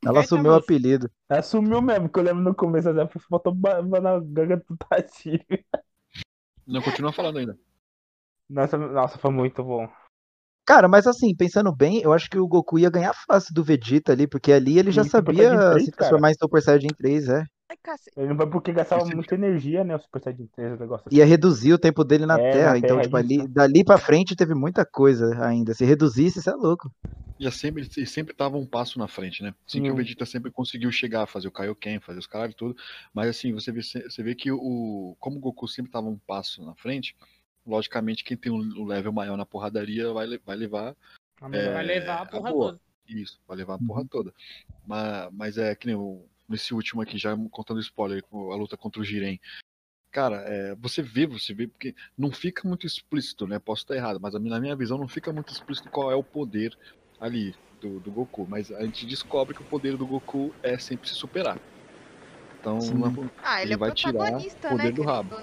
Ela 0.06 0.20
assumiu 0.20 0.52
o 0.52 0.56
apelido. 0.56 1.10
Assumiu 1.28 1.82
mesmo, 1.82 2.10
que 2.10 2.20
eu 2.20 2.24
lembro 2.24 2.44
no 2.44 2.56
começo 2.56 2.94
da 2.94 3.04
época, 3.04 3.26
botou 3.30 3.56
na 3.56 4.20
garganta 4.20 4.66
do 4.70 4.78
Tati. 4.78 5.46
Não, 6.66 6.82
continua 6.82 7.12
falando 7.12 7.40
ainda. 7.40 7.58
Nossa, 8.50 8.78
nossa, 8.78 9.18
foi 9.18 9.32
muito 9.32 9.64
bom. 9.64 9.90
Cara, 10.66 10.88
mas 10.88 11.08
assim, 11.08 11.36
pensando 11.36 11.74
bem, 11.74 12.02
eu 12.02 12.14
acho 12.14 12.30
que 12.30 12.38
o 12.38 12.48
Goku 12.48 12.78
ia 12.78 12.90
ganhar 12.90 13.14
fácil 13.14 13.54
do 13.54 13.64
Vegeta 13.64 14.12
ali, 14.12 14.28
porque 14.28 14.52
ali 14.52 14.78
ele 14.78 14.92
já 14.92 15.04
Sim, 15.04 15.10
sabia 15.10 15.50
Saiyajin 15.50 15.72
3, 15.72 15.86
se 15.86 15.92
transformar 15.92 16.32
em 16.32 16.36
Super 16.36 16.62
Saiyajin 16.62 16.88
3, 16.90 17.30
é. 17.30 17.44
Cacete. 17.88 18.20
Ele 18.20 18.28
não 18.28 18.36
vai 18.36 18.46
porque 18.48 18.74
gastava 18.74 19.06
muita 19.06 19.36
energia, 19.36 19.84
né? 19.86 19.96
O 19.96 20.00
Super 20.00 20.22
Saiyajin 20.22 20.48
3, 20.48 20.74
o 20.74 20.78
negócio 20.78 21.08
assim. 21.08 21.18
Ia 21.18 21.26
reduzir 21.26 21.72
o 21.72 21.80
tempo 21.80 22.04
dele 22.04 22.26
na 22.26 22.38
É, 22.38 22.38
na 22.38 22.52
Terra, 22.52 22.78
então, 22.78 22.90
Terra, 22.90 23.04
tipo, 23.04 23.16
ali, 23.18 23.48
dali 23.48 23.84
pra 23.86 23.98
frente 23.98 24.36
teve 24.36 24.54
muita 24.54 24.86
coisa 24.86 25.26
ainda. 25.46 25.74
Se 25.74 25.86
reduzisse, 25.86 26.40
isso 26.40 26.50
é 26.50 26.54
louco. 26.54 26.92
E 27.40 27.48
é 27.48 27.52
sempre, 27.52 27.86
sempre 28.06 28.34
tava 28.34 28.58
um 28.58 28.66
passo 28.66 28.98
na 28.98 29.08
frente, 29.08 29.44
né? 29.44 29.54
Assim 29.66 29.82
que 29.82 29.88
o 29.90 29.92
Sim. 29.92 29.98
Vegeta 29.98 30.26
sempre 30.26 30.52
conseguiu 30.52 30.92
chegar 30.92 31.24
a 31.24 31.28
fazer 31.28 31.48
o 31.48 31.52
Kaioken, 31.52 32.00
fazer 32.00 32.20
os 32.20 32.28
caras 32.28 32.52
e 32.52 32.56
tudo. 32.58 32.76
Mas 33.14 33.30
assim, 33.30 33.54
você 33.54 33.72
vê, 33.72 33.82
você 33.84 34.24
vê 34.24 34.36
que 34.36 34.52
o. 34.52 35.16
Como 35.20 35.38
o 35.38 35.40
Goku 35.40 35.68
sempre 35.68 35.92
tava 35.92 36.08
um 36.08 36.18
passo 36.18 36.66
na 36.66 36.74
frente, 36.76 37.16
logicamente 37.66 38.24
quem 38.24 38.36
tem 38.36 38.52
o 38.52 38.84
level 38.84 39.14
maior 39.14 39.38
na 39.38 39.46
porradaria 39.46 40.12
vai, 40.12 40.28
vai 40.40 40.56
levar 40.56 40.96
É, 41.52 41.74
Vai 41.74 41.84
levar 41.86 42.16
a 42.16 42.22
a 42.24 42.26
porra 42.26 42.52
boa. 42.52 42.72
toda. 42.72 42.80
isso, 43.08 43.40
vai 43.48 43.58
levar 43.58 43.76
a 43.76 43.80
porra 43.80 44.04
toda. 44.10 44.34
Mas, 44.86 45.30
mas 45.32 45.58
é 45.58 45.76
que 45.76 45.86
nem 45.86 45.96
o, 45.96 46.26
nesse 46.48 46.74
último 46.74 47.02
aqui, 47.02 47.18
já 47.18 47.36
contando 47.52 47.80
spoiler, 47.80 48.24
a 48.32 48.56
luta 48.56 48.78
contra 48.78 49.02
o 49.02 49.04
Jiren. 49.04 49.40
Cara, 50.12 50.38
é, 50.48 50.76
você 50.76 51.02
vê, 51.02 51.28
você 51.28 51.54
vê, 51.54 51.68
porque 51.68 51.94
não 52.18 52.32
fica 52.32 52.68
muito 52.68 52.88
explícito, 52.88 53.46
né? 53.46 53.60
Posso 53.60 53.84
estar 53.84 53.96
errado, 53.96 54.20
mas 54.20 54.34
a 54.34 54.40
minha- 54.40 54.56
na 54.56 54.60
minha 54.60 54.76
visão 54.76 54.98
não 54.98 55.08
fica 55.08 55.32
muito 55.34 55.52
explícito 55.52 55.90
qual 55.90 56.12
é 56.12 56.16
o 56.16 56.24
poder 56.24 56.76
ali 57.20 57.54
do, 57.82 58.00
do 58.00 58.12
Goku. 58.12 58.48
Mas 58.50 58.72
a 58.72 58.84
gente 58.84 59.06
descobre 59.06 59.54
que 59.54 59.62
o 59.62 59.66
poder 59.66 59.98
do 59.98 60.08
Goku 60.08 60.54
é 60.64 60.78
sempre 60.80 61.10
se 61.10 61.16
superar. 61.16 61.58
Então, 62.60 62.80
Ah, 63.44 63.62
ele, 63.62 63.68
Ele 63.68 63.74
é 63.74 63.78
vai 63.78 63.92
tirar 63.92 64.38
o 64.38 64.60
poder 64.70 64.84
né? 64.86 64.92
do 64.92 65.04
rabo. 65.04 65.36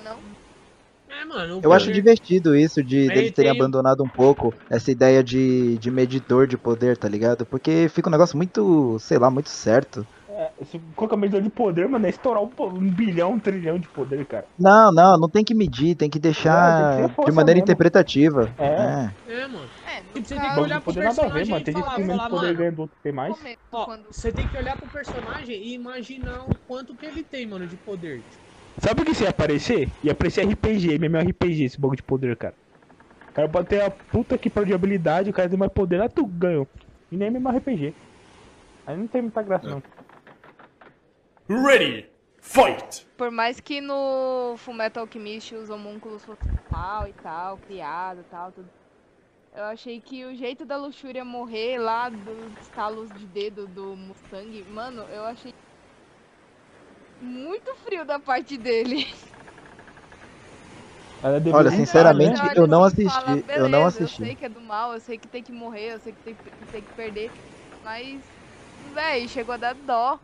É, 1.09 1.25
mano. 1.25 1.61
Eu 1.63 1.73
acho 1.73 1.93
divertido 1.93 2.57
isso 2.57 2.83
de 2.83 2.97
Ele 2.97 3.11
deles 3.11 3.33
terem 3.33 3.53
tem- 3.53 3.61
abandonado 3.61 4.03
um 4.03 4.09
pouco 4.09 4.53
essa 4.71 4.91
ideia 4.91 5.23
de, 5.23 5.79
de 5.79 5.91
medidor 5.91 6.47
de 6.47 6.59
poder, 6.59 6.97
tá 6.97 7.09
ligado? 7.09 7.47
Porque 7.47 7.89
fica 7.89 8.09
um 8.09 8.13
negócio 8.13 8.37
muito, 8.37 8.99
sei 8.99 9.19
lá, 9.19 9.31
muito 9.31 9.51
certo. 9.51 10.07
É, 10.37 10.51
se 10.65 10.81
colocar 10.97 11.17
medidor 11.17 11.41
de 11.43 11.49
poder, 11.49 11.89
mano, 11.89 12.05
é 12.07 12.11
estourar 12.11 12.43
um, 12.43 12.51
um 12.59 12.91
bilhão, 12.91 13.35
um 13.35 13.39
trilhão 13.39 13.79
de 13.79 13.87
poder, 13.89 14.27
cara. 14.27 14.45
Não, 14.59 14.91
não, 14.93 15.13
não 15.17 15.29
tem 15.29 15.45
que 15.45 15.55
medir, 15.55 15.95
tem 15.95 16.11
que 16.11 16.19
É, 16.19 16.21
deixar 16.21 16.97
tem 16.97 17.09
que 17.09 17.25
de 17.31 17.37
maneira 17.37 17.59
mesmo. 17.59 17.65
interpretativa. 17.65 18.51
É. 18.59 18.65
É. 18.67 19.43
É, 19.43 19.47
mano. 19.47 19.69
É, 19.87 20.21
você 20.21 20.35
tem 20.35 20.53
que 20.55 20.61
olhar 20.61 20.79
de 20.79 20.85
pro 20.85 20.91
a 20.91 20.95
ver, 20.95 21.03
personagem 21.03 21.51
mano. 21.51 21.61
e 21.61 21.65
Tem 21.65 21.75
gente 21.75 21.85
falar, 21.85 21.91
que 21.95 21.97
tem 22.01 22.05
menos 22.07 22.23
falar, 22.23 22.31
poder 22.31 22.47
mano, 22.47 22.59
ganha 22.59 22.73
do 22.73 22.83
outro 22.83 22.97
tem 23.01 23.13
mais. 23.13 23.37
Ó, 23.71 23.97
você 24.11 24.33
tem 24.33 24.49
que 24.49 24.57
olhar 24.57 24.77
pro 24.77 24.89
personagem 24.89 25.57
e 25.57 25.75
imaginar 25.75 26.41
o 26.49 26.55
quanto 26.67 26.97
que 26.97 27.07
ele 27.07 27.23
tem, 27.23 27.47
mano, 27.47 27.67
de 27.67 27.77
poder. 27.77 28.21
Sabe 28.79 29.03
o 29.03 29.05
que 29.05 29.13
isso 29.13 29.23
ia 29.23 29.31
aparecer? 29.31 29.89
Ia 30.03 30.13
aparecer 30.13 30.45
RPG, 30.49 30.99
MMORPG, 30.99 31.65
esse 31.65 31.81
bagulho 31.81 31.97
de 31.99 32.03
poder, 32.03 32.37
cara. 32.37 32.55
O 33.31 33.33
cara 33.35 33.49
pode 33.49 33.69
ter 33.69 33.83
a 33.83 33.91
puta 33.91 34.37
que 34.37 34.51
perde 34.51 34.75
habilidade, 34.75 35.31
o 35.31 35.33
cara 35.33 35.49
tem 35.49 35.59
mais 35.59 35.73
poder, 35.73 35.99
lá 35.99 36.09
tu 36.09 36.27
ganhou. 36.27 36.67
E 37.11 37.17
nem 37.17 37.29
MMORPG. 37.31 37.95
Aí 38.87 38.97
não 38.97 39.07
tem 39.07 39.23
muita 39.23 39.43
graça, 39.43 39.69
não. 39.69 39.83
Ready. 41.49 42.07
Fight. 42.41 43.07
Por 43.17 43.31
mais 43.31 43.61
que 43.61 43.81
no 43.81 44.55
Fullmetal 44.59 45.05
Alchemist 45.05 45.55
os 45.55 45.71
homúnculos 45.71 46.25
fossem 46.25 46.53
tal 46.71 47.09
e 47.09 47.13
tal, 47.15 47.59
criado 47.59 48.21
e 48.21 48.25
tal, 48.25 48.53
tudo. 48.53 48.69
Eu 49.55 49.65
achei 49.65 50.01
que 50.01 50.25
o 50.25 50.35
jeito 50.35 50.65
da 50.65 50.77
luxúria 50.77 51.25
morrer 51.25 51.79
lá 51.79 52.09
dos 52.09 52.53
estalos 52.63 53.09
de 53.15 53.27
dedo 53.27 53.67
do 53.69 53.97
Mustang, 53.97 54.65
mano, 54.71 55.03
eu 55.13 55.25
achei 55.25 55.55
muito 57.21 57.75
frio 57.77 58.05
da 58.05 58.19
parte 58.19 58.57
dele. 58.57 59.07
Deveria 61.23 61.57
Olha, 61.57 61.71
sinceramente, 61.71 62.41
olha 62.41 62.53
eu 62.59 62.67
não 62.67 62.85
assisti, 62.85 63.31
eu 63.31 63.43
"Beleza, 63.43 63.69
não 63.69 63.81
Eu 63.81 63.87
assisti." 63.87 64.25
sei 64.25 64.35
que 64.35 64.45
é 64.45 64.49
do 64.49 64.61
mal, 64.61 64.93
eu 64.93 65.01
sei 65.01 65.17
que 65.17 65.29
tem 65.29 65.43
que 65.43 65.53
morrer, 65.53 65.95
eu 65.95 65.99
sei 65.99 66.13
que 66.13 66.23
tem, 66.23 66.35
que 66.35 66.73
tem 66.73 66.83
que 66.83 66.93
perder, 66.93 67.31
mas, 67.83 68.21
véi, 68.93 69.27
chegou 69.29 69.55
a 69.55 69.57
dar 69.57 69.75
dó. 69.75 70.19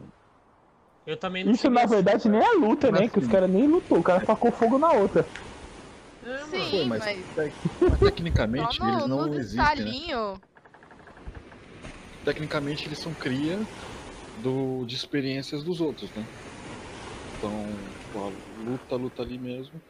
Eu 1.07 1.16
também 1.19 1.45
não 1.45 1.52
Isso 1.52 1.71
na 1.71 1.87
verdade 1.87 2.28
nem 2.28 2.40
é 2.40 2.52
luta, 2.52 2.90
né? 2.92 3.09
Que 3.09 3.19
os 3.19 3.26
caras 3.26 3.50
nem 3.50 3.66
lutou, 3.66 3.99
o 3.99 4.02
cara 4.02 4.25
tacou 4.25 4.52
fogo 4.52 4.78
na 4.78 4.92
outra. 4.92 5.26
É. 6.23 6.45
Sim, 6.45 6.61
Pô, 6.61 6.85
mas, 6.85 7.04
mas 7.88 8.00
tecnicamente 8.00 8.80
eles 8.83 9.04
no, 9.04 9.09
não 9.09 9.26
nos 9.28 9.37
existem, 9.38 9.85
né? 9.87 9.92
Tecnicamente 12.25 12.87
eles 12.87 13.00
são 13.00 13.14
cria 13.14 13.66
do, 14.37 14.85
de 14.87 14.97
experiências 14.97 15.64
dos 15.64 15.80
outros, 15.80 16.12
né? 16.14 16.28
Então, 17.37 17.95
pô, 18.11 18.28
luta, 18.28 18.97
luta 18.97 19.23
ali 19.23 19.38
mesmo. 19.38 19.83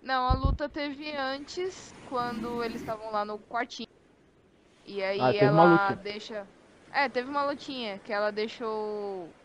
Não, 0.00 0.28
a 0.28 0.34
luta 0.34 0.68
teve 0.68 1.14
antes, 1.16 1.92
quando 2.04 2.62
eles 2.62 2.80
estavam 2.80 3.10
lá 3.10 3.24
no 3.24 3.38
quartinho. 3.40 3.86
E 4.84 5.02
aí 5.02 5.20
Ah, 5.20 5.32
ela 5.36 5.94
deixa. 5.96 6.48
É, 6.90 7.08
teve 7.08 7.28
uma 7.30 7.44
lutinha, 7.44 7.98
que 8.00 8.12
ela 8.12 8.30
deixou 8.32 9.36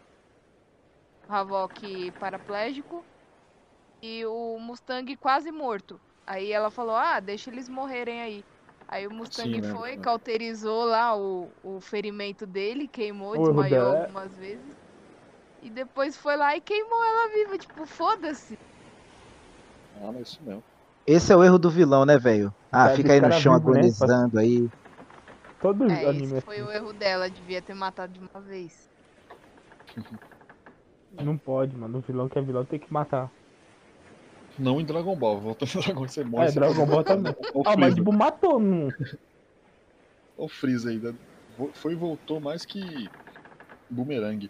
Havok 1.27 2.11
paraplégico 2.19 3.05
e 4.01 4.25
o 4.25 4.59
Mustang 4.59 5.15
quase 5.17 5.51
morto. 5.51 6.01
Aí 6.25 6.51
ela 6.51 6.71
falou, 6.71 6.95
ah, 6.95 7.19
deixa 7.19 7.49
eles 7.49 7.67
morrerem 7.69 8.21
aí. 8.21 8.45
Aí 8.87 9.07
o 9.07 9.11
Mustang 9.11 9.59
Sim, 9.59 9.61
né? 9.61 9.71
foi, 9.71 9.97
cauterizou 9.97 10.85
lá 10.85 11.15
o, 11.17 11.53
o 11.63 11.81
ferimento 11.81 12.45
dele, 12.47 12.87
queimou, 12.89 13.37
O 13.37 13.39
desmaiou 13.39 13.85
é- 13.85 13.85
algumas 13.85 14.35
vezes. 14.35 14.75
E 15.61 15.69
depois 15.71 16.17
foi 16.17 16.37
lá 16.37 16.55
e 16.57 16.61
queimou 16.61 17.03
ela 17.05 17.33
viva, 17.33 17.59
tipo, 17.59 17.85
foda-se. 17.85 18.59
Ah, 19.93 20.11
mas 20.13 20.29
isso 20.29 20.43
mesmo. 20.43 20.63
Esse 21.05 21.31
é 21.33 21.35
o 21.35 21.43
erro 21.43 21.57
do 21.59 21.69
vilão, 21.69 22.05
né, 22.05 22.17
velho? 22.17 22.53
Ah, 22.71 22.89
fica 22.89 23.13
aí 23.13 23.21
no 23.21 23.31
chão 23.31 23.53
vivo, 23.53 23.69
né? 23.71 23.91
agonizando 23.93 24.39
aí. 24.39 24.69
Todo 25.61 25.85
É, 25.87 26.07
anime 26.07 26.13
esse 26.15 26.35
assim. 26.37 26.41
foi 26.43 26.61
o 26.63 26.71
erro 26.71 26.93
dela, 26.93 27.29
devia 27.29 27.61
ter 27.61 27.73
matado 27.73 28.13
de 28.13 28.19
uma 28.19 28.41
vez. 28.41 28.89
Não 31.19 31.37
pode, 31.37 31.75
mano. 31.75 31.99
O 31.99 32.01
vilão 32.01 32.29
que 32.29 32.39
é 32.39 32.41
vilão 32.41 32.65
tem 32.65 32.79
que 32.79 32.91
matar. 32.91 33.29
Não 34.57 34.79
em 34.79 34.85
Dragon 34.85 35.15
Ball, 35.15 35.39
voltando 35.39 35.73
no 35.75 35.81
Dragon 35.81 35.99
Ball, 35.99 36.07
você 36.09 36.23
morre. 36.23 36.47
É, 36.47 36.51
Dragon 36.51 36.85
Ball 36.85 37.03
também. 37.03 37.35
Ah, 37.65 37.77
mas 37.77 37.95
tipo, 37.95 38.11
matou. 38.11 38.59
Não... 38.59 38.87
olha 38.87 39.19
o 40.37 40.47
Freeza 40.47 40.89
aí. 40.89 40.99
Vo- 41.57 41.71
Foi 41.73 41.93
e 41.93 41.95
voltou 41.95 42.39
mais 42.39 42.65
que 42.65 43.09
Boomerang. 43.89 44.49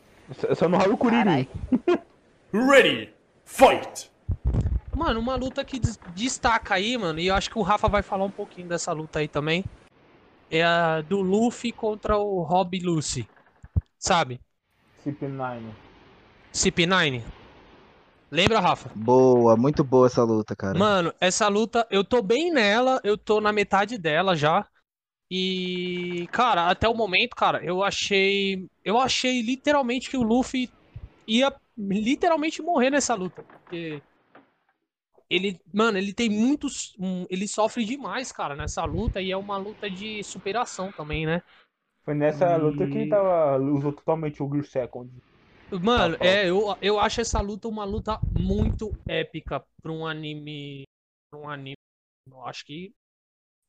Só- 0.55 0.67
rola 0.67 0.93
o 0.93 0.97
Kuririn. 0.97 1.47
Ready. 2.53 3.13
Fight. 3.45 4.11
Mano, 4.95 5.19
uma 5.19 5.35
luta 5.35 5.63
que 5.63 5.79
des- 5.79 5.99
destaca 6.15 6.75
aí, 6.75 6.97
mano, 6.97 7.19
e 7.19 7.27
eu 7.27 7.35
acho 7.35 7.49
que 7.49 7.57
o 7.57 7.61
Rafa 7.61 7.87
vai 7.87 8.01
falar 8.03 8.25
um 8.25 8.31
pouquinho 8.31 8.67
dessa 8.67 8.91
luta 8.91 9.19
aí 9.19 9.27
também. 9.27 9.63
É 10.49 10.63
a 10.63 11.01
do 11.01 11.21
Luffy 11.21 11.71
contra 11.71 12.17
o 12.17 12.41
Rob 12.43 12.77
Lucy. 12.79 13.27
Sabe? 13.97 14.39
CP9. 15.05 15.61
CP9. 16.51 17.23
Lembra, 18.31 18.59
Rafa? 18.59 18.91
Boa, 18.95 19.57
muito 19.57 19.83
boa 19.83 20.07
essa 20.07 20.23
luta, 20.23 20.55
cara. 20.55 20.79
Mano, 20.79 21.13
essa 21.19 21.47
luta, 21.47 21.85
eu 21.91 22.03
tô 22.03 22.21
bem 22.21 22.51
nela, 22.51 22.99
eu 23.03 23.17
tô 23.17 23.41
na 23.41 23.51
metade 23.51 23.97
dela 23.97 24.35
já. 24.35 24.67
E, 25.29 26.27
cara, 26.31 26.69
até 26.69 26.87
o 26.89 26.93
momento, 26.95 27.35
cara, 27.35 27.63
eu 27.63 27.83
achei. 27.83 28.69
Eu 28.83 28.99
achei 28.99 29.41
literalmente 29.41 30.09
que 30.09 30.17
o 30.17 30.23
Luffy 30.23 30.69
ia 31.27 31.53
literalmente 31.77 32.61
morrer 32.61 32.89
nessa 32.89 33.15
luta. 33.15 33.43
Porque. 33.43 34.01
Ele, 35.29 35.57
mano, 35.73 35.97
ele 35.97 36.13
tem 36.13 36.29
muitos. 36.29 36.93
ele 37.29 37.47
sofre 37.47 37.85
demais, 37.85 38.31
cara, 38.31 38.55
nessa 38.55 38.83
luta. 38.83 39.21
E 39.21 39.31
é 39.31 39.37
uma 39.37 39.57
luta 39.57 39.89
de 39.89 40.23
superação 40.23 40.91
também, 40.91 41.25
né? 41.25 41.41
Foi 42.03 42.13
nessa 42.13 42.55
E- 42.55 42.57
luta 42.57 42.87
que 42.87 42.97
ele 42.97 43.07
tava, 43.07 43.57
usou 43.57 43.93
totalmente 43.93 44.41
o 44.43 44.49
Gear 44.49 44.65
Second. 44.65 45.09
Mano, 45.79 46.17
Tá, 46.17 46.25
é, 46.25 46.49
eu, 46.49 46.75
eu 46.81 46.99
acho 46.99 47.21
essa 47.21 47.39
luta 47.39 47.67
uma 47.67 47.83
luta 47.85 48.19
muito 48.37 48.91
épica 49.07 49.63
pra 49.81 49.91
um 49.91 50.05
anime. 50.05 50.83
Pra 51.31 51.39
um 51.39 51.49
anime. 51.49 51.75
Eu 52.29 52.45
acho 52.45 52.65
que. 52.65 52.93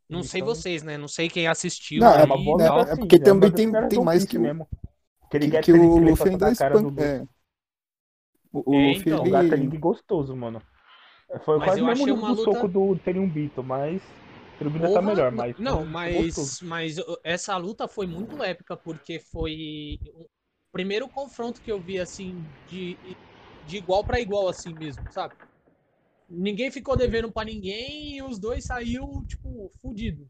Não 0.08 0.22
sei 0.22 0.40
Então- 0.40 0.54
vocês, 0.54 0.82
né? 0.82 0.98
Não 0.98 1.08
sei 1.08 1.28
quem 1.28 1.46
assistiu. 1.46 2.00
Não, 2.00 2.12
é 2.12 2.18
aí 2.20 2.24
uma 2.26 2.36
e 2.38 2.44
boa 2.44 2.58
né, 2.58 2.66
é 2.90 2.94
sim, 2.94 3.00
porque 3.00 3.18
né? 3.18 3.24
também 3.24 3.50
tem- 3.52 3.88
tem 3.88 4.02
mais 4.04 4.24
que 4.24 4.36
o- 4.36 4.40
mesmo. 4.40 4.68
Aquele 5.22 5.46
Que, 5.46 5.50
Gat 5.52 5.64
que 5.64 5.72
Ling 5.72 5.86
o 5.86 5.98
Luffy 5.98 6.28
ainda 6.30 6.50
espanca. 6.50 6.78
Luffy. 6.78 7.02
É. 7.02 7.24
O, 8.52 8.70
o 8.70 8.74
É, 8.74 8.88
Luffy, 8.88 9.12
então, 9.12 9.26
ele. 9.26 9.56
Ling 9.56 9.78
gostoso, 9.78 10.36
mano. 10.36 10.60
Foi 11.44 11.56
Mas 11.58 11.66
quase 11.68 11.80
eu 11.80 11.84
o 11.84 11.88
mesmo 11.88 12.14
uma 12.14 12.34
do 12.34 12.40
luta- 12.42 12.52
soco 12.52 12.68
do 12.68 12.96
Teriumbito, 12.98 13.62
mas 13.62 14.02
Teriumbito 14.58 14.84
tá 14.84 14.90
Porra, 14.90 15.02
melhor, 15.02 15.32
mas... 15.32 15.58
Não, 15.58 15.86
mas, 15.86 16.60
mas 16.60 16.96
essa 17.24 17.56
luta 17.56 17.88
foi 17.88 18.06
muito 18.06 18.42
épica, 18.42 18.76
porque 18.76 19.18
foi 19.18 19.98
primeiro 20.72 21.08
confronto 21.08 21.60
que 21.60 21.70
eu 21.70 21.78
vi, 21.78 22.00
assim, 22.00 22.42
de, 22.68 22.96
de 23.66 23.76
igual 23.76 24.02
pra 24.02 24.20
igual, 24.20 24.48
assim 24.48 24.74
mesmo, 24.74 25.02
sabe? 25.12 25.34
Ninguém 26.28 26.70
ficou 26.70 26.96
devendo 26.96 27.30
pra 27.30 27.44
ninguém 27.44 28.16
e 28.16 28.22
os 28.22 28.38
dois 28.38 28.64
saiu, 28.64 29.22
tipo, 29.28 29.70
fudido. 29.80 30.26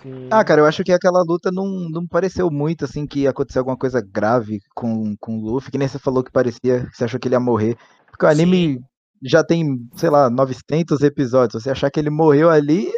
Sim. 0.00 0.28
Ah, 0.30 0.44
cara, 0.44 0.60
eu 0.60 0.66
acho 0.66 0.84
que 0.84 0.92
aquela 0.92 1.22
luta 1.22 1.50
não, 1.50 1.66
não 1.90 2.06
pareceu 2.06 2.50
muito, 2.50 2.84
assim, 2.84 3.06
que 3.06 3.26
aconteceu 3.26 3.60
alguma 3.60 3.76
coisa 3.76 4.00
grave 4.00 4.60
com, 4.74 5.16
com 5.18 5.38
o 5.38 5.40
Luffy, 5.40 5.72
que 5.72 5.78
nem 5.78 5.88
você 5.88 5.98
falou 5.98 6.22
que 6.22 6.30
parecia, 6.30 6.86
que 6.86 6.96
você 6.96 7.04
achou 7.04 7.18
que 7.18 7.26
ele 7.26 7.34
ia 7.34 7.40
morrer. 7.40 7.76
Porque 8.10 8.26
o 8.26 8.28
anime 8.28 8.80
já 9.22 9.42
tem, 9.42 9.78
sei 9.96 10.10
lá, 10.10 10.30
900 10.30 11.00
episódios. 11.02 11.62
Você 11.62 11.70
achar 11.70 11.90
que 11.90 11.98
ele 11.98 12.10
morreu 12.10 12.50
ali, 12.50 12.92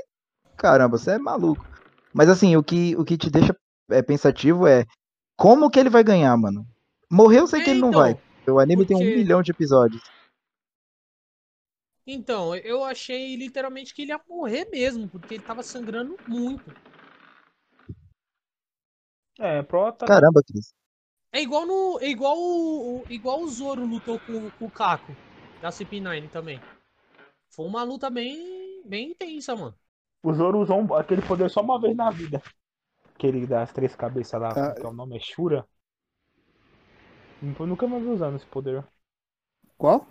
caramba, 0.57 0.99
você 0.99 1.13
é 1.13 1.19
maluco. 1.19 1.65
Mas 2.13 2.29
assim, 2.29 2.57
o 2.57 2.63
que, 2.63 2.97
o 2.97 3.05
que 3.05 3.17
te 3.17 3.31
deixa 3.31 3.57
é, 3.91 4.03
pensativo 4.03 4.67
é 4.67 4.85
como 5.37 5.71
que 5.71 5.79
ele 5.79 5.91
vai 5.91 6.03
ganhar, 6.03 6.37
mano? 6.37 6.67
Morreu, 7.11 7.41
eu 7.43 7.47
sei 7.47 7.63
que 7.63 7.71
É, 7.71 7.73
ele 7.73 7.81
não 7.81 7.89
então, 7.91 8.01
vai. 8.01 8.21
O 8.49 8.59
anime 8.59 8.87
tem 8.87 8.97
um 8.97 9.01
porque- 9.01 9.17
milhão 9.17 9.43
de 9.43 9.51
episódios. 9.51 10.03
Então, 12.07 12.55
eu 12.55 12.85
achei 12.85 13.35
literalmente 13.37 13.93
que 13.93 14.03
ele 14.03 14.13
ia 14.13 14.21
morrer 14.29 14.69
mesmo, 14.71 15.09
porque 15.09 15.35
ele 15.35 15.43
tava 15.43 15.63
sangrando 15.65 16.17
muito. 16.29 16.65
É, 19.39 19.63
prota... 19.63 20.07
Caramba, 20.07 20.41
Cris. 20.47 20.73
É 21.33 21.43
igual 21.43 21.67
no. 21.67 21.99
É 22.01 22.09
igual 22.09 22.37
o. 22.39 23.05
Igual 23.11 23.43
o 23.43 23.49
Zoro 23.49 23.85
lutou 23.85 24.19
com, 24.21 24.51
com 24.53 24.65
o 24.67 24.71
Kako 24.71 25.13
da 25.61 25.69
CP9 25.71 26.31
também. 26.31 26.61
Foi 27.51 27.67
uma 27.67 27.83
luta 27.83 28.09
bem. 28.09 28.83
bem 28.87 29.11
intensa, 29.11 29.55
mano. 29.55 29.75
O 30.23 30.33
Zoro 30.33 30.61
usou 30.61 30.81
um- 30.81 30.95
aquele 30.95 31.21
poder 31.23 31.51
só 31.51 31.61
uma 31.61 31.79
vez 31.81 31.95
na 31.95 32.09
vida. 32.11 32.41
Aquele 33.17 33.47
das 33.49 33.73
três 33.73 33.97
cabeças 33.97 34.41
lá, 34.41 34.55
Ah. 34.55 34.75
que 34.79 34.87
é 34.87 34.89
o 34.89 34.93
nome? 34.93 35.17
É 35.17 35.21
Shura? 35.21 35.67
Eu 37.59 37.67
nunca 37.67 37.87
mais 37.87 38.03
vi 38.03 38.11
usando 38.11 38.37
esse 38.37 38.47
poder. 38.47 38.85
Qual? 39.79 40.07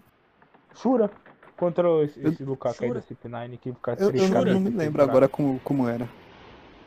Shura. 0.75 1.09
Contra 1.57 1.87
esse, 2.03 2.19
esse 2.21 2.43
Lukaku 2.43 2.83
aí 2.83 2.91
da 2.91 3.01
CP9 3.01 3.57
que 3.57 3.73
fica 3.73 3.95
Eu, 3.97 4.07
três 4.07 4.23
eu 4.23 4.29
não, 4.29 4.43
cabeças. 4.43 4.45
não 4.45 4.59
me 4.61 4.69
lembro 4.69 5.01
agora 5.03 5.27
como, 5.27 5.59
como 5.61 5.87
era. 5.87 6.09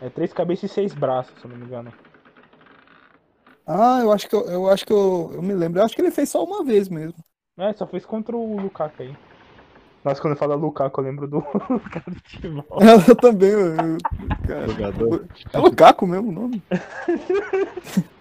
É 0.00 0.10
três 0.10 0.32
cabeças 0.32 0.70
e 0.70 0.74
seis 0.74 0.92
braços, 0.92 1.38
se 1.38 1.44
eu 1.44 1.50
não 1.50 1.56
me 1.56 1.64
engano. 1.64 1.92
Ah, 3.66 4.00
eu 4.02 4.10
acho 4.12 4.28
que 4.28 4.34
eu, 4.34 4.46
eu 4.48 4.68
acho 4.68 4.84
que 4.86 4.92
eu, 4.92 5.30
eu 5.34 5.42
me 5.42 5.54
lembro. 5.54 5.80
Eu 5.80 5.84
acho 5.84 5.94
que 5.94 6.00
ele 6.00 6.10
fez 6.10 6.28
só 6.30 6.42
uma 6.44 6.64
vez 6.64 6.88
mesmo. 6.88 7.14
É, 7.58 7.74
só 7.74 7.86
fez 7.86 8.06
contra 8.06 8.34
o 8.34 8.58
Lukaku 8.58 9.02
aí. 9.02 9.14
Nossa, 10.04 10.20
quando 10.20 10.32
eu 10.34 10.38
falo 10.38 10.56
Lukaku, 10.56 11.00
eu 11.00 11.04
lembro 11.04 11.26
do 11.28 11.42
cara 11.90 12.04
do 12.08 12.20
Timão. 12.22 12.64
Eu 13.08 13.16
também. 13.16 13.50
eu- 13.50 13.98
cara, 14.46 14.68
Jogador. 14.68 15.26
é 15.52 15.58
Lukaku 15.58 16.06
mesmo 16.06 16.28
o 16.28 16.32
nome? 16.32 16.62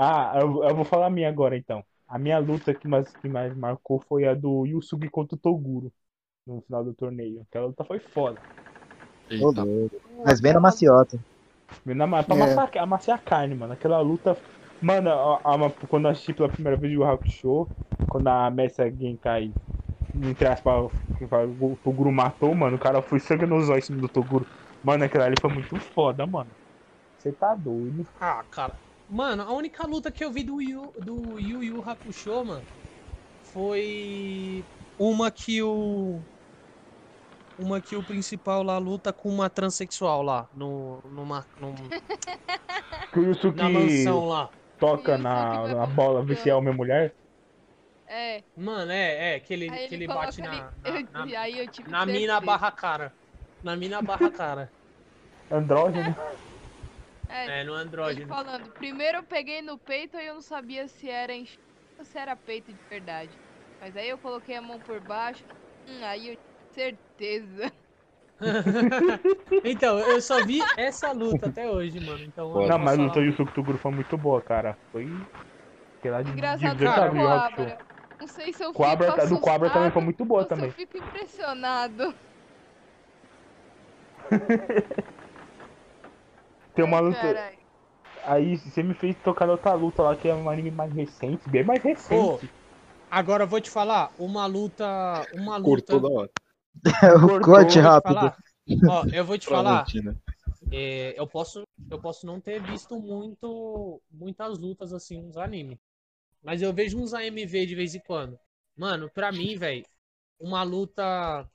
Ah, 0.00 0.34
eu, 0.40 0.62
eu 0.62 0.76
vou 0.76 0.84
falar 0.84 1.06
a 1.06 1.10
minha 1.10 1.28
agora 1.28 1.56
então. 1.56 1.84
A 2.06 2.18
minha 2.20 2.38
luta 2.38 2.72
que 2.72 2.86
mais, 2.86 3.08
que 3.16 3.28
mais 3.28 3.52
marcou 3.56 4.00
foi 4.08 4.26
a 4.28 4.32
do 4.34 4.64
Yusugi 4.64 5.08
contra 5.10 5.34
o 5.34 5.38
Toguro. 5.38 5.92
No 6.46 6.62
final 6.62 6.84
do 6.84 6.94
torneio. 6.94 7.42
Aquela 7.42 7.66
luta 7.66 7.84
foi 7.84 7.98
foda. 7.98 8.40
Eita. 9.28 9.66
Mas 10.24 10.40
bem 10.40 10.52
na 10.52 10.60
maciota. 10.60 11.18
Na, 11.84 12.22
pra 12.22 12.34
É. 12.36 12.42
amassar, 12.42 12.70
amassar 12.78 13.16
a 13.16 13.18
carne, 13.18 13.54
mano. 13.56 13.72
Aquela 13.72 14.00
luta. 14.00 14.36
Mano, 14.80 15.10
a- 15.10 15.40
a- 15.44 15.70
quando 15.88 16.04
eu 16.06 16.12
assisti 16.12 16.32
pela 16.32 16.48
primeira 16.48 16.76
vez 16.78 16.96
o 16.96 17.02
Hakusho, 17.04 17.66
quando 18.08 18.28
a 18.28 18.48
Messa 18.50 18.88
Genkai, 18.88 19.52
entre 20.14 20.46
aspas, 20.48 20.90
o 21.60 21.78
Toguro 21.82 22.12
matou, 22.12 22.54
mano, 22.54 22.76
o 22.76 22.80
cara 22.80 23.02
foi 23.02 23.20
sangue 23.20 23.46
nos 23.46 23.68
olhos 23.68 23.88
do 23.90 24.08
Toguro. 24.08 24.48
Mano, 24.82 25.04
aquela 25.04 25.26
ali 25.26 25.36
foi 25.36 25.50
muito 25.50 25.78
foda, 25.78 26.26
mano. 26.26 26.52
Você 27.18 27.32
tá 27.32 27.54
doido. 27.56 28.08
Ah, 28.20 28.44
cara. 28.44 28.80
Mano, 29.06 29.42
a 29.42 29.52
única 29.52 29.86
luta 29.86 30.12
que 30.12 30.24
eu 30.24 30.32
vi 30.32 30.44
do 30.44 30.60
Yu, 30.60 30.92
do 31.00 31.38
Yu 31.38 31.62
Yu 31.62 31.82
Hakusho, 31.82 32.44
mano, 32.44 32.68
foi 33.42 34.68
uma 34.98 35.30
que 35.32 35.62
o. 35.62 36.26
Uma 37.56 37.80
que 37.82 37.94
o 37.96 38.02
principal 38.04 38.62
lá 38.62 38.78
luta 38.78 39.12
com 39.12 39.28
uma 39.28 39.50
transexual 39.50 40.22
lá, 40.22 40.48
no, 40.52 41.00
numa, 41.04 41.46
num- 41.56 41.92
Que 43.12 43.18
o 43.20 43.24
Yusuke 43.24 43.58
na 43.58 43.68
mansão 43.68 44.24
lá. 44.26 44.50
toca 44.78 45.18
na, 45.18 45.68
na 45.68 45.86
bola, 45.86 46.24
se 46.36 46.50
é 46.50 46.54
homem 46.54 46.70
ou 46.70 46.76
mulher. 46.76 47.16
É, 48.08 48.42
Mano, 48.56 48.90
é, 48.90 49.34
é, 49.36 49.40
que 49.40 49.52
ele, 49.54 49.70
aí 49.70 49.88
que 49.88 49.94
ele, 49.94 50.04
ele 50.04 50.06
bate 50.06 50.40
na, 50.40 50.48
ali. 50.48 50.58
na, 50.82 50.98
eu- 50.98 51.26
na, 51.26 51.40
aí 51.40 51.58
eu 51.58 51.68
tive 51.68 51.90
na 51.90 52.06
mina 52.06 52.34
certeza. 52.34 52.46
barra 52.46 52.72
cara. 52.72 53.12
Na 53.62 53.76
mina 53.76 54.02
barra 54.02 54.30
cara. 54.30 54.72
Andrógeno. 55.50 56.14
É, 57.28 57.60
É, 57.60 57.64
no 57.64 57.74
andrógeno. 57.74 58.28
falando, 58.28 58.72
primeiro 58.72 59.18
eu 59.18 59.22
peguei 59.24 59.62
no 59.62 59.78
peito 59.78 60.16
e 60.16 60.26
eu 60.26 60.34
não 60.34 60.40
sabia 60.42 60.88
se 60.88 61.08
era 61.08 61.34
enx... 61.34 61.58
ou 61.98 62.04
se 62.04 62.18
era 62.18 62.34
peito 62.34 62.72
de 62.72 62.80
verdade. 62.88 63.38
Mas 63.80 63.96
aí 63.96 64.08
eu 64.08 64.18
coloquei 64.18 64.56
a 64.56 64.62
mão 64.62 64.80
por 64.80 64.98
baixo, 65.00 65.44
hum, 65.86 66.04
aí 66.04 66.28
eu 66.28 66.34
tive 66.34 66.74
certeza. 66.74 67.72
então, 69.64 69.98
eu 69.98 70.20
só 70.20 70.44
vi 70.44 70.60
essa 70.78 71.12
luta 71.12 71.48
até 71.48 71.68
hoje, 71.68 71.98
mano. 72.00 72.22
Então. 72.24 72.52
Não, 72.52 72.68
posso 72.68 72.78
mas 72.78 72.98
a 72.98 73.02
luta 73.02 73.20
do 73.20 73.26
Yusuke 73.26 73.52
Toguro 73.54 73.78
foi 73.78 73.90
muito 73.92 74.16
boa, 74.16 74.40
cara. 74.40 74.76
Foi. 74.92 75.06
Aquela 75.98 76.22
de 76.22 76.30
Engraçado 76.30 76.78
de 76.78 76.78
que 76.78 76.84
cara, 76.84 77.87
Não 78.20 78.26
sei 78.26 78.52
se 78.52 78.64
eu 78.64 78.72
Coabra, 78.72 79.12
fico 79.12 79.20
a 79.20 79.24
do 79.26 79.38
Coabra 79.40 79.70
também 79.70 79.90
foi 79.90 80.02
muito 80.02 80.24
boa 80.24 80.44
também. 80.44 80.66
eu 80.66 80.72
fico 80.72 80.98
impressionado. 80.98 82.14
Tem 86.74 86.84
uma 86.84 87.00
luta. 87.00 87.18
carai. 87.18 87.58
Aí 88.24 88.56
você 88.56 88.82
me 88.82 88.94
fez 88.94 89.16
tocar 89.24 89.46
na 89.46 89.52
outra 89.52 89.72
luta 89.74 90.02
lá, 90.02 90.14
que 90.14 90.28
é 90.28 90.34
um 90.34 90.50
anime 90.50 90.70
mais 90.70 90.92
recente, 90.92 91.48
bem 91.48 91.64
mais 91.64 91.82
recente. 91.82 92.50
Agora 93.10 93.44
eu 93.44 93.48
vou 93.48 93.60
te 93.60 93.70
falar, 93.70 94.12
uma 94.18 94.44
luta. 94.46 94.86
Uma 95.32 95.56
luta. 95.56 95.98
Cortou 95.98 96.00
da 96.00 96.08
hora. 96.08 96.30
o 97.24 97.40
corte 97.40 97.48
eu 97.48 97.54
vou 97.54 97.66
te 97.66 97.78
rápido. 97.78 98.14
falar, 98.14 98.36
ó, 98.88 99.04
eu 99.12 99.24
vou 99.24 99.38
te 99.38 99.46
Pra 99.46 99.56
falar. 99.56 99.72
Valentina. 99.72 100.16
é, 100.70 101.14
eu 101.18 101.26
posso, 101.26 101.62
eu 101.90 101.98
posso 101.98 102.26
não 102.26 102.38
ter 102.40 102.60
visto 102.62 103.00
muito, 103.00 104.00
muitas 104.12 104.58
lutas 104.58 104.92
assim 104.92 105.22
nos 105.22 105.36
animes. 105.36 105.78
Mas 106.42 106.62
eu 106.62 106.72
vejo 106.72 106.98
uns 106.98 107.12
AMV 107.12 107.66
de 107.66 107.74
vez 107.74 107.94
em 107.94 108.00
quando. 108.00 108.38
Mano, 108.76 109.10
pra 109.10 109.32
mim, 109.32 109.56
velho, 109.56 109.84
uma 110.40 110.62
luta. 110.62 111.48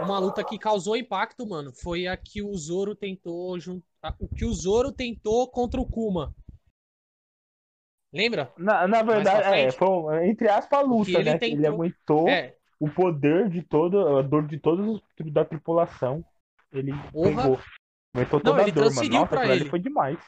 Uma 0.00 0.18
luta 0.18 0.42
que 0.42 0.58
causou 0.58 0.96
impacto, 0.96 1.46
mano, 1.46 1.72
foi 1.72 2.08
a 2.08 2.16
que 2.16 2.42
o 2.42 2.52
Zoro 2.56 2.96
tentou 2.96 3.56
juntar. 3.60 4.16
O 4.18 4.28
que 4.28 4.44
o 4.44 4.52
Zoro 4.52 4.90
tentou 4.90 5.48
contra 5.48 5.80
o 5.80 5.86
Kuma. 5.88 6.34
Lembra? 8.12 8.52
Na, 8.56 8.86
na 8.86 9.02
verdade, 9.02 9.42
é, 9.56 9.70
foi, 9.72 10.28
entre 10.28 10.48
aspas, 10.48 10.78
a 10.78 10.82
luta, 10.82 11.10
ele 11.10 11.24
né? 11.32 11.38
que 11.38 11.44
Ele 11.46 11.56
tentou- 11.56 11.72
aguentou 11.74 12.28
É, 12.28 12.56
o 12.80 12.88
poder 12.90 13.48
de 13.48 13.62
todo, 13.62 14.16
a 14.18 14.22
dor 14.22 14.46
de 14.46 14.58
todos 14.58 15.00
os 15.18 15.32
da 15.32 15.44
tripulação. 15.44 16.24
Ele 16.72 16.92
Porra. 17.12 17.42
pegou. 17.42 17.58
Aguentou 18.14 18.38
Não, 18.40 18.44
toda 18.44 18.62
ele 18.62 18.70
a 18.70 18.74
dor, 18.74 18.94
mano. 18.94 19.08
Nossa, 19.10 19.26
pra 19.28 19.54
ele. 19.54 19.68
foi 19.70 19.78
demais. 19.80 20.18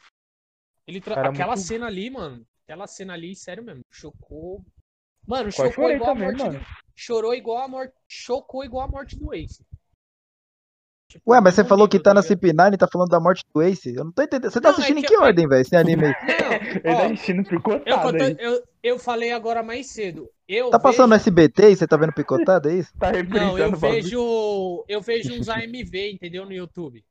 ele 0.87 1.00
tra- 1.00 1.28
aquela 1.28 1.54
muito- 1.56 1.66
cena 1.66 1.87
ali, 1.87 2.09
mano. 2.11 2.47
Aquela 2.66 2.87
cena 2.88 3.12
ali, 3.14 3.35
sério 3.37 3.62
mesmo, 3.62 3.82
chocou. 3.92 4.61
Mano, 5.25 5.52
Quase 5.52 5.73
chocou 5.73 5.88
igual 5.90 6.11
a 6.11 6.14
também, 6.14 6.26
morte. 6.28 6.42
mano. 6.42 6.58
Do... 6.58 6.66
Chorou 6.96 7.35
igual 7.35 7.58
a 7.62 7.68
morte. 7.68 7.94
Chocou 8.08 8.64
igual 8.64 8.85
a 8.87 8.88
morte 8.88 9.16
do 9.16 9.32
Ace. 9.32 9.64
Tipo, 11.08 11.30
Ué, 11.30 11.40
mas 11.40 11.54
você 11.54 11.64
falou 11.64 11.88
que 11.88 12.00
tá 12.00 12.12
na 12.12 12.20
ligado? 12.20 12.40
CP9 12.40 12.75
e 12.75 12.76
tá 12.78 12.88
falando 12.90 13.11
da 13.11 13.20
morte 13.20 13.44
do 13.54 13.62
Ace? 13.62 13.94
Eu 13.94 14.04
não 14.04 14.11
tô 14.12 14.23
entendendo. 14.23 14.50
Você 14.50 14.61
tá 14.61 14.70
Não, 14.70 14.75
é 14.75 14.78
assistindo 14.78 14.99
em 14.99 15.02
que 15.02 15.06
que 15.08 15.14
eu- 15.14 15.23
ordem, 15.23 15.46
velho, 15.49 15.61
esse 15.61 15.76
anime 15.76 16.06
aí? 16.06 16.12
Não, 16.12 16.52
Ele 16.85 16.96
tá 16.96 17.06
enchendo 17.08 17.42
eu, 17.42 17.49
picotado 17.49 18.16
aí. 18.16 18.37
eu, 18.40 18.64
eu 18.82 18.99
falei 18.99 19.30
agora 19.30 19.62
mais 19.62 19.87
cedo. 19.87 20.28
Eu 20.49 20.70
Tá 20.70 20.80
passando 20.80 21.11
no 21.11 21.14
vejo... 21.16 21.23
SBT 21.28 21.70
e 21.70 21.76
você 21.76 21.87
tá 21.87 21.96
vendo 21.96 22.12
picotado, 22.12 22.68
é 22.68 22.75
isso? 22.75 22.92
Tá 22.99 23.12
Não, 23.23 23.56
eu 23.56 23.76
vejo. 23.76 24.85
Eu 24.88 25.00
vejo 25.00 25.32
uns 25.35 25.46
AMV, 25.49 26.11
entendeu? 26.14 26.44
No 26.44 26.52
YouTube. 26.52 27.04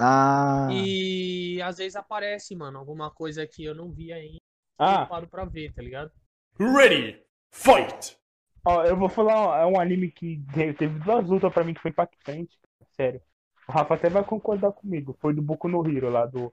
Ah, 0.00 0.68
E 0.70 1.60
às 1.62 1.78
vezes 1.78 1.96
aparece, 1.96 2.54
mano, 2.54 2.78
alguma 2.78 3.10
coisa 3.10 3.44
que 3.44 3.64
eu 3.64 3.74
não 3.74 3.90
vi 3.90 4.12
ainda. 4.12 4.38
Ah, 4.78 5.06
paro 5.06 5.26
pra 5.26 5.44
ver, 5.44 5.72
tá 5.72 5.82
ligado? 5.82 6.10
Ready, 6.58 7.20
fight! 7.50 8.16
ó, 8.64 8.84
eu 8.84 8.96
vou 8.96 9.08
falar, 9.08 9.60
é 9.62 9.66
um 9.66 9.80
anime 9.80 10.10
que 10.10 10.42
te- 10.52 10.72
teve 10.74 10.98
duas 11.00 11.26
lutas 11.28 11.52
pra 11.52 11.64
mim 11.64 11.74
que 11.74 11.80
foi 11.80 11.90
impactante. 11.90 12.58
Sério. 12.96 13.20
O 13.68 13.72
Rafa 13.72 13.94
até 13.94 14.08
vai 14.08 14.24
concordar 14.24 14.72
comigo. 14.72 15.16
Foi 15.20 15.32
do 15.34 15.40
Boku 15.42 15.68
no 15.68 15.86
Hero 15.88 16.10
lá 16.10 16.26
do. 16.26 16.52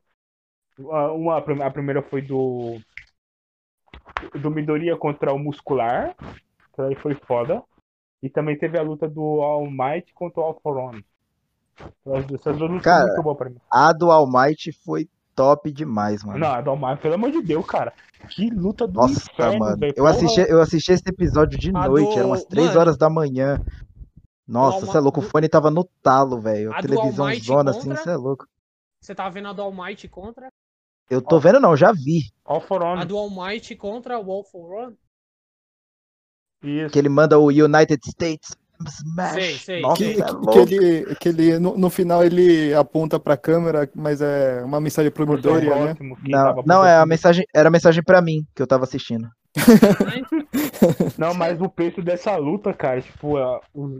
a- 0.92 1.12
Uma, 1.12 1.38
a 1.38 1.72
primeira 1.72 2.02
foi 2.02 2.22
do. 2.22 2.80
Do 4.42 4.52
Midoriya 4.52 4.98
contra 4.98 5.34
o 5.34 5.40
Muscular. 5.40 6.16
Que 6.74 6.82
aí 6.82 6.96
foi 6.96 7.16
foda. 7.16 7.64
E 8.22 8.30
também 8.30 8.58
teve 8.58 8.78
a 8.78 8.82
luta 8.82 9.08
do 9.08 9.22
All 9.42 9.70
Might 9.70 10.14
contra 10.14 10.42
o 10.42 10.44
All 10.44 10.60
For 10.62 10.78
One. 10.78 11.06
Essas 12.34 12.58
duas 12.58 12.72
lutas 12.72 12.84
Cara, 12.84 13.06
muito 13.08 13.24
boas 13.24 13.38
pra 13.38 13.50
mim. 13.50 13.58
a 13.72 13.92
do 13.94 14.10
All 14.12 14.30
Might 14.32 14.72
foi 14.84 15.10
top 15.36 15.72
demais, 15.72 16.24
mano. 16.24 16.40
Não, 16.40 16.48
a 16.48 16.62
do 16.62 16.70
All 16.72 16.78
Might, 16.78 17.02
pelo 17.02 17.16
amor 17.16 17.32
de 17.32 17.42
Deus, 17.42 17.66
cara. 17.66 17.94
Que 18.30 18.50
luta 18.50 18.88
do 18.88 18.94
Nossa, 18.94 19.30
inferno, 19.32 19.60
mano. 19.60 19.78
velho. 19.78 19.94
Eu 19.96 20.08
assisti, 20.08 20.40
eu 20.42 20.62
assisti 20.62 20.92
esse 20.94 21.04
episódio 21.08 21.60
de 21.60 21.70
A 21.76 21.88
noite, 21.88 22.14
do- 22.14 22.18
era 22.20 22.28
umas 22.28 22.44
3 22.46 22.68
mano. 22.68 22.80
horas 22.80 22.98
da 22.98 23.10
manhã. 23.10 23.60
Nossa, 24.48 24.78
All 24.78 24.82
você 24.86 24.98
é 24.98 25.00
louco, 25.00 25.20
o 25.20 25.24
fone 25.24 25.50
tava 25.50 25.70
no 25.70 25.84
talo, 26.02 26.40
velho. 26.40 26.72
A 26.74 26.82
do 26.82 26.88
Televisão 26.88 27.28
All 27.28 27.36
zona 27.36 27.72
assim, 27.72 27.88
contra- 27.90 28.04
você 28.04 28.10
é 28.12 28.16
louco. 28.16 28.48
Você 29.02 29.14
tá 29.14 29.28
vendo 29.30 29.48
a 29.50 29.54
do 29.54 29.62
All 29.62 29.72
Might 29.74 30.08
contra? 30.08 30.48
Eu 31.10 31.22
tô 31.22 31.40
vendo 31.40 31.60
não, 31.60 31.76
já 31.78 31.92
vi. 31.92 32.32
All 32.44 32.62
For 32.62 32.82
A 32.82 32.94
One. 32.94 33.06
do 33.06 33.16
All 33.18 33.30
Might 33.30 33.76
contra 33.76 34.18
o 34.20 34.32
All 34.32 34.44
for 34.44 34.74
One? 34.74 34.98
Isso. 36.64 36.92
Que 36.94 36.98
ele 37.00 37.10
manda 37.10 37.38
o 37.38 37.50
United 37.50 38.02
States 38.10 38.56
Smash. 38.88 39.34
Sei, 39.34 39.58
sei, 39.58 39.82
Nossa. 39.82 39.98
Que, 39.98 40.22
é 40.22 40.26
que, 40.52 40.60
ele, 40.60 41.16
que 41.16 41.30
ele 41.30 41.60
no, 41.60 41.78
no 41.78 41.90
final 41.90 42.24
ele 42.24 42.74
aponta 42.74 43.20
pra 43.20 43.38
câmera, 43.38 43.90
mas 43.96 44.22
é 44.22 44.64
uma 44.64 44.80
mensagem 44.82 45.12
pro 45.12 45.28
Midoriya, 45.28 45.76
né? 45.76 45.98
Não, 46.24 46.64
não, 46.66 46.86
é 46.86 46.98
a 46.98 47.06
mensagem, 47.06 47.46
era 47.54 47.70
a 47.70 47.72
mensagem 47.72 48.04
pra 48.04 48.22
mim 48.22 48.46
que 48.56 48.62
eu 48.62 48.68
tava 48.68 48.84
assistindo. 48.84 49.28
Não, 51.18 51.34
mas 51.34 51.62
o 51.62 51.70
peso 51.70 52.02
dessa 52.02 52.36
luta, 52.36 52.74
cara, 52.74 53.02
tipo, 53.02 53.38
é, 53.38 53.60
o- 53.74 54.00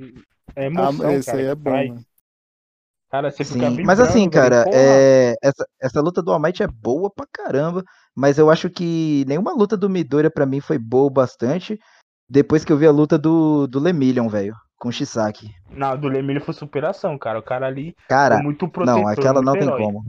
é 0.56 0.64
Ah, 0.64 0.66
emoção, 0.66 1.12
esse 1.12 1.26
cara. 1.26 1.38
aí 1.40 1.46
é 1.46 1.56
bom, 1.56 1.64
traz. 1.64 1.90
mano. 1.90 2.02
Cara, 3.10 3.32
você 3.32 3.44
Sim, 3.46 3.84
mas 3.84 4.00
assim, 4.00 4.30
cara, 4.30 4.66
é, 4.74 5.36
essa, 5.42 5.66
essa 5.82 6.02
luta 6.02 6.22
do 6.22 6.32
All 6.32 6.40
Might 6.40 6.62
é 6.62 6.68
boa 6.68 7.10
pra 7.10 7.26
caramba, 7.32 7.84
mas 8.14 8.38
eu 8.38 8.50
acho 8.50 8.70
que 8.70 9.24
nenhuma 9.28 9.54
luta 9.54 9.78
do 9.78 9.90
Midoriya 9.90 10.30
pra 10.30 10.46
mim 10.46 10.60
foi 10.60 10.78
boa 10.78 11.06
o 11.06 11.10
bastante 11.10 11.80
depois 12.30 12.64
que 12.66 12.72
eu 12.72 12.78
vi 12.78 12.86
a 12.86 12.92
luta 12.92 13.18
do, 13.18 13.68
do 13.68 13.80
Lemillion, 13.80 14.28
velho, 14.28 14.56
com 14.78 14.90
o 14.90 14.92
Shisaki. 14.92 15.50
Não, 15.70 15.98
do 15.98 16.08
Lemilho 16.08 16.42
foi 16.42 16.54
superação, 16.54 17.18
cara. 17.18 17.40
O 17.40 17.44
cara 17.44 17.68
ali 17.68 17.96
Cara, 18.08 18.42
muito 18.42 18.68
protetor, 18.68 19.04
não, 19.04 19.08
aquela 19.08 19.42
não 19.42 19.54
muito 19.54 19.64
tem 19.64 19.70
herói. 19.70 19.86
como. 19.86 20.04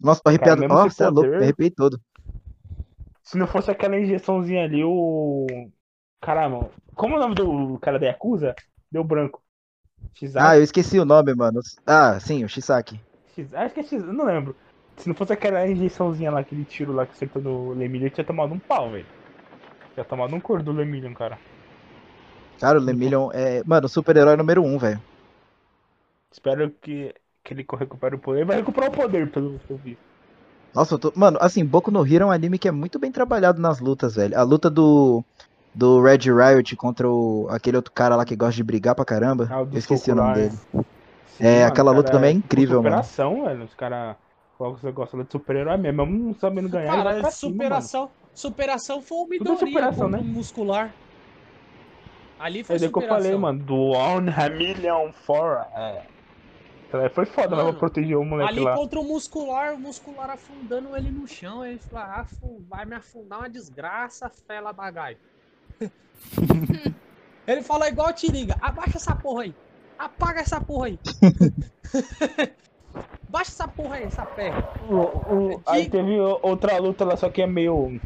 Nossa, 0.00 0.20
tô 0.22 0.28
arrepiado. 0.30 0.60
sem 0.60 0.68
Nossa, 0.68 1.04
é 1.04 1.08
louco, 1.08 1.30
me 1.38 1.44
arrepiei 1.44 1.70
todo. 1.70 2.00
Se 3.22 3.38
não 3.38 3.46
fosse 3.46 3.70
aquela 3.70 3.98
injeçãozinha 3.98 4.64
ali, 4.64 4.82
o. 4.84 5.46
Caramba, 6.20 6.70
como 6.94 7.14
é 7.14 7.18
o 7.18 7.20
nome 7.20 7.34
do 7.34 7.78
cara 7.78 7.98
da 7.98 8.06
Yakuza? 8.06 8.54
Deu 8.90 9.02
branco. 9.04 9.42
Shizaki? 10.14 10.46
Ah, 10.48 10.56
eu 10.56 10.62
esqueci 10.62 10.98
o 10.98 11.04
nome, 11.04 11.34
mano. 11.34 11.60
Ah, 11.86 12.18
sim, 12.20 12.44
o 12.44 12.48
Shisaki. 12.48 13.00
X- 13.36 13.54
Acho 13.54 13.74
que 13.74 13.80
é 13.80 13.98
eu 13.98 14.12
não 14.12 14.24
lembro. 14.24 14.54
Se 14.98 15.08
não 15.08 15.14
fosse 15.14 15.32
aquela 15.32 15.66
injeçãozinha 15.66 16.30
lá, 16.30 16.40
aquele 16.40 16.64
tiro 16.64 16.92
lá 16.92 17.06
que 17.06 17.12
acertou 17.12 17.40
no 17.42 17.72
Lemillion, 17.72 18.10
tinha 18.10 18.24
tomado 18.24 18.52
um 18.52 18.58
pau, 18.58 18.90
velho. 18.90 19.06
Tinha 19.94 20.04
tomado 20.04 20.34
um 20.34 20.40
cor 20.40 20.62
do 20.62 20.72
Lemillion, 20.72 21.14
cara. 21.14 21.38
Cara, 22.60 22.78
o 22.78 22.82
Lemillion 22.82 23.30
é, 23.32 23.62
mano, 23.64 23.88
super-herói 23.88 24.36
número 24.36 24.62
um, 24.62 24.78
velho. 24.78 25.00
Espero 26.30 26.70
que, 26.82 27.14
que 27.44 27.54
ele 27.54 27.66
recupere 27.78 28.16
o 28.16 28.18
poder. 28.18 28.38
Ele 28.40 28.46
vai 28.46 28.56
recuperar 28.56 28.90
o 28.90 28.92
poder, 28.92 29.30
pelo 29.30 29.58
que 29.60 29.70
eu 29.70 29.76
vi. 29.78 29.98
Nossa, 30.74 30.94
eu 30.94 30.98
tô... 30.98 31.12
Mano, 31.14 31.38
assim, 31.40 31.64
Boku 31.64 31.90
no 31.90 32.06
Hero 32.06 32.24
é 32.24 32.26
um 32.26 32.30
anime 32.30 32.58
que 32.58 32.68
é 32.68 32.72
muito 32.72 32.98
bem 32.98 33.12
trabalhado 33.12 33.60
nas 33.60 33.78
lutas, 33.80 34.14
velho. 34.16 34.38
A 34.38 34.42
luta 34.42 34.70
do 34.70 35.22
do 35.74 36.02
Red 36.02 36.18
Riot 36.30 36.76
contra 36.76 37.08
o... 37.08 37.46
aquele 37.50 37.76
outro 37.76 37.92
cara 37.92 38.16
lá 38.16 38.24
que 38.24 38.36
gosta 38.36 38.54
de 38.56 38.62
brigar 38.64 38.94
pra 38.94 39.04
caramba. 39.04 39.50
Ah, 39.50 39.60
eu 39.60 39.78
esqueci 39.78 40.10
o 40.10 40.14
nome 40.14 40.32
dele. 40.34 40.54
Sim, 41.26 41.44
É, 41.44 41.60
mano, 41.60 41.66
aquela 41.66 41.92
luta 41.92 42.10
também 42.10 42.30
é 42.30 42.34
tipo 42.34 42.46
incrível, 42.46 42.82
mano. 42.82 43.02
superação, 43.02 43.44
velho. 43.44 43.64
Os 43.64 43.74
caras. 43.74 44.16
Você 44.58 44.92
gosta 44.92 45.22
de 45.24 45.30
super-herói 45.32 45.76
mesmo, 45.76 46.06
mesmo 46.06 46.26
não 46.26 46.34
sabendo 46.34 46.68
ganhar, 46.68 46.92
Cara, 46.96 47.20
pra 47.20 47.30
cima, 47.30 47.64
mano. 47.68 47.90
Superação. 48.34 49.00
Superação 49.00 49.02
foi 49.02 49.18
o 49.18 49.20
Tudo 49.22 49.34
é 49.34 49.38
Midoriya 49.38 49.66
superação, 49.68 50.08
né? 50.08 50.18
muscular. 50.18 50.92
Ali 52.38 52.64
foi 52.64 52.76
É 52.76 52.78
daí 52.80 52.88
que 52.90 52.98
eu 52.98 53.02
superação. 53.02 53.24
falei, 53.24 53.38
mano, 53.38 53.58
do 53.62 53.76
On 53.92 54.24
a 54.36 54.48
Million 54.50 55.12
For. 55.12 55.64
É. 55.76 56.02
Aí 56.94 57.08
Foi 57.08 57.24
foda, 57.24 57.48
mas 57.56 57.58
Mano, 57.64 57.70
pra 57.70 57.78
proteger 57.80 58.18
o 58.18 58.24
moleque 58.24 58.50
Ali 58.50 58.60
lá. 58.60 58.74
contra 58.74 59.00
o 59.00 59.04
muscular, 59.04 59.72
o 59.72 59.78
muscular 59.78 60.28
afundando 60.28 60.94
ele 60.94 61.10
no 61.10 61.26
chão. 61.26 61.64
Ele 61.64 61.78
falou: 61.78 62.04
ah, 62.04 62.26
vai 62.68 62.84
me 62.84 62.94
afundar 62.94 63.38
uma 63.38 63.48
desgraça, 63.48 64.28
fela 64.46 64.72
da 64.72 64.90
gaia. 64.90 65.16
ele 67.46 67.62
falou 67.62 67.88
igual 67.88 68.08
o 68.08 68.12
Tiringa: 68.12 68.56
abaixa 68.60 68.98
essa 68.98 69.16
porra 69.16 69.44
aí. 69.44 69.54
Apaga 69.98 70.40
essa 70.40 70.60
porra 70.60 70.86
aí. 70.88 70.98
Baixa 73.28 73.50
essa 73.52 73.68
porra 73.68 73.94
aí, 73.96 74.02
essa 74.04 74.26
perna. 74.26 74.62
O- 74.90 75.54
o- 75.54 75.62
aí 75.64 75.88
teve 75.88 76.18
outra 76.42 76.76
luta 76.78 77.04
lá, 77.04 77.16
só 77.16 77.30
que 77.30 77.40
é 77.40 77.46
meio. 77.46 77.98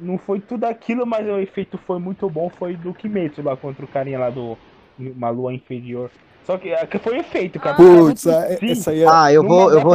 Não 0.00 0.18
foi 0.18 0.40
tudo 0.40 0.64
aquilo, 0.64 1.06
mas 1.06 1.26
o 1.26 1.38
efeito 1.38 1.78
foi 1.78 1.98
muito 1.98 2.28
bom. 2.28 2.50
Foi 2.50 2.76
do 2.76 2.92
Kimetsu 2.92 3.42
lá 3.42 3.56
contra 3.56 3.84
o 3.84 3.88
carinha 3.88 4.18
lá 4.18 4.30
do. 4.30 4.56
Uma 4.98 5.30
lua 5.30 5.54
inferior. 5.54 6.10
Só 6.44 6.58
que 6.58 6.70
é, 6.70 6.84
que 6.86 6.98
foi 6.98 7.18
efeito, 7.18 7.58
cara. 7.60 7.74
Ah, 7.74 7.76
Putz, 7.76 8.26
é 8.26 8.58
essa 8.70 8.90
aí 8.90 9.02
é. 9.02 9.06
Ah, 9.08 9.32
eu 9.32 9.42
vou, 9.42 9.70
eu 9.72 9.80
vou 9.80 9.94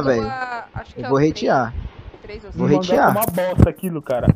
bom. 0.00 0.02
velho. 0.02 0.26
Acho 0.74 0.94
que 0.94 1.00
Eu 1.00 1.06
é 1.06 1.08
vou 1.08 1.18
ou 2.44 2.52
Vou 2.52 2.68
foi 2.68 2.98
uma 2.98 3.26
bosta 3.26 3.70
aquilo, 3.70 4.02
cara. 4.02 4.26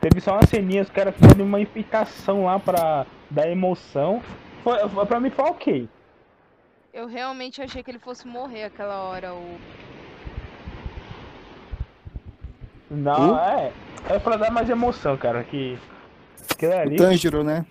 Teve 0.00 0.20
só 0.20 0.34
uma 0.34 0.46
ceninha, 0.46 0.82
os 0.82 0.90
caras 0.90 1.14
fizeram 1.16 1.44
uma 1.44 1.60
imitação 1.60 2.44
lá 2.44 2.58
pra 2.58 3.04
dar 3.30 3.50
emoção. 3.50 4.22
Foi, 4.62 4.88
foi- 4.88 5.06
pra 5.06 5.18
mim 5.18 5.30
foi 5.30 5.44
ok. 5.44 5.88
Eu 6.92 7.06
realmente 7.06 7.60
achei 7.60 7.82
que 7.82 7.90
ele 7.90 7.98
fosse 7.98 8.26
morrer 8.26 8.64
aquela 8.64 9.02
hora. 9.02 9.34
O... 9.34 9.58
Não, 12.90 13.34
Uh? 13.34 13.38
é. 13.38 13.72
É 14.08 14.18
pra 14.18 14.36
dar 14.36 14.50
mais 14.50 14.68
emoção, 14.70 15.16
cara. 15.16 15.42
Que. 15.44 15.78
Aquilo 16.50 16.72
O 16.72 16.78
ali, 16.78 16.96
Tanjiro, 16.96 17.44
né? 17.44 17.66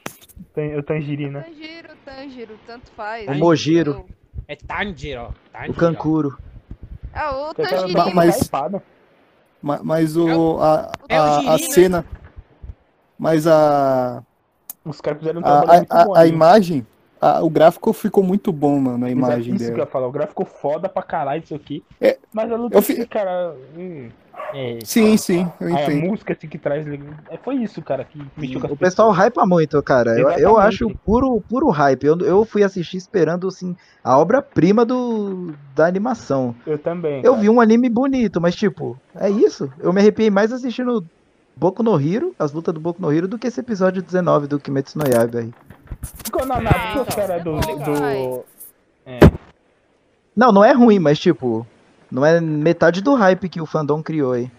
tem- 0.53 0.77
o 0.77 0.83
Tangerina. 0.83 1.41
Tanjiro, 1.41 1.89
Tanjiro, 2.05 2.59
tanto 2.67 2.91
faz. 2.91 3.27
O 3.27 3.33
Mojiro. 3.35 4.05
É 4.47 4.55
Tanjiro. 4.55 5.33
Tanjiro. 5.51 5.71
O 5.71 5.75
Kankuro. 5.75 6.37
Ah, 7.13 7.35
o 7.35 7.53
Tanjiro. 7.53 7.91
Ma- 7.93 8.13
mas- 8.13 8.49
Mas 9.83 10.15
o. 10.15 10.59
A, 10.61 10.91
é 11.09 11.19
o 11.19 11.23
a, 11.23 11.37
a 11.39 11.41
né? 11.43 11.57
cena. 11.57 12.05
Mas 13.17 13.47
a. 13.47 14.23
Os 14.85 15.01
caras 15.01 15.19
fizeram 15.19 15.41
um 15.41 15.45
A, 15.45 15.59
a, 15.59 16.03
a, 16.15 16.19
a 16.21 16.27
imagem 16.27 16.85
a- 17.21 17.43
o 17.43 17.49
gráfico 17.49 17.91
ficou 17.93 18.23
muito 18.23 18.51
bom, 18.51 18.79
mano, 18.79 19.05
a 19.05 19.09
imagem 19.09 19.55
isso 19.55 19.65
que 19.65 19.71
eu 19.71 19.75
dela. 19.75 19.85
ia 19.87 19.91
falar. 19.91 20.07
O 20.07 20.11
gráfico 20.11 20.45
foda 20.45 20.87
pra 20.89 21.03
caralho 21.03 21.43
isso 21.43 21.55
aqui. 21.55 21.83
É, 22.01 22.17
mas 22.33 22.51
a 22.51 22.55
luta 22.55 22.77
eu 22.77 22.81
fi- 22.81 22.93
assim, 22.93 23.05
cara. 23.05 23.55
hum, 23.75 24.09
é, 24.53 24.79
Sim, 24.83 25.17
sim, 25.17 25.47
eu 25.59 25.67
a 25.67 25.71
entendo. 25.71 26.05
música 26.07 26.33
assim 26.33 26.47
que 26.47 26.57
traz. 26.57 26.85
é, 26.87 27.37
Foi 27.43 27.55
isso, 27.55 27.81
cara, 27.81 28.03
que 28.03 28.19
mexeu 28.37 28.61
com 28.61 28.67
O 28.67 28.77
pessoal 28.77 29.09
pessoas. 29.09 29.27
hypa 29.27 29.45
muito, 29.45 29.81
cara. 29.83 30.17
Eu, 30.17 30.29
eu 30.31 30.57
acho 30.57 30.89
puro, 31.05 31.41
puro 31.49 31.69
hype. 31.69 32.03
Eu, 32.05 32.17
eu 32.19 32.45
fui 32.45 32.63
assistir 32.63 32.97
esperando, 32.97 33.47
assim, 33.47 33.75
a 34.03 34.17
obra-prima 34.17 34.85
do, 34.85 35.53
da 35.75 35.85
animação. 35.87 36.55
Eu 36.65 36.77
também. 36.77 37.17
Eu 37.23 37.31
cara. 37.31 37.41
vi 37.41 37.49
um 37.49 37.59
anime 37.59 37.89
bonito, 37.89 38.39
mas, 38.39 38.55
tipo, 38.55 38.95
é 39.15 39.29
isso. 39.29 39.71
Eu 39.79 39.91
me 39.91 39.99
arrepiei 39.99 40.29
mais 40.29 40.51
assistindo 40.53 41.03
Boku 41.57 41.81
no 41.81 41.99
Hero, 41.99 42.35
as 42.37 42.51
lutas 42.51 42.71
do 42.71 42.79
Boku 42.79 43.01
no 43.01 43.11
Hero, 43.11 43.27
do 43.27 43.39
que 43.39 43.47
esse 43.47 43.59
episódio 43.59 44.01
19 44.03 44.45
do 44.45 44.59
Kimetsu 44.59 44.99
no 44.99 45.05
Yaiba 45.07 45.39
aí. 45.39 45.51
Ficou 46.23 46.45
na 46.45 46.55
Ah, 46.55 46.59
os 46.59 47.01
então, 47.01 47.05
caras 47.05 47.29
é 47.29 47.39
do. 47.39 47.59
do... 47.59 48.45
É. 49.05 49.19
Não, 50.35 50.51
não 50.51 50.63
é 50.63 50.71
ruim, 50.71 50.99
mas, 50.99 51.17
tipo, 51.17 51.65
não 52.11 52.23
é 52.23 52.39
metade 52.39 53.01
do 53.01 53.15
hype 53.15 53.49
que 53.49 53.59
o 53.59 53.65
fandom 53.65 54.03
criou 54.03 54.33
aí. 54.33 54.51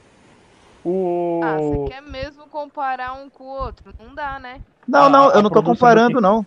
O. 0.84 1.40
Ah, 1.44 1.56
você 1.56 1.92
quer 1.92 2.02
mesmo 2.02 2.46
comparar 2.48 3.12
um 3.12 3.30
com 3.30 3.44
o 3.44 3.46
outro? 3.46 3.92
Não 4.04 4.12
dá, 4.12 4.40
né? 4.40 4.60
Não, 4.86 5.04
Ah, 5.04 5.08
não, 5.08 5.28
a 5.30 5.34
eu 5.34 5.42
não 5.42 5.50
tô 5.50 5.62
comparando, 5.62 6.20
não. 6.20 6.44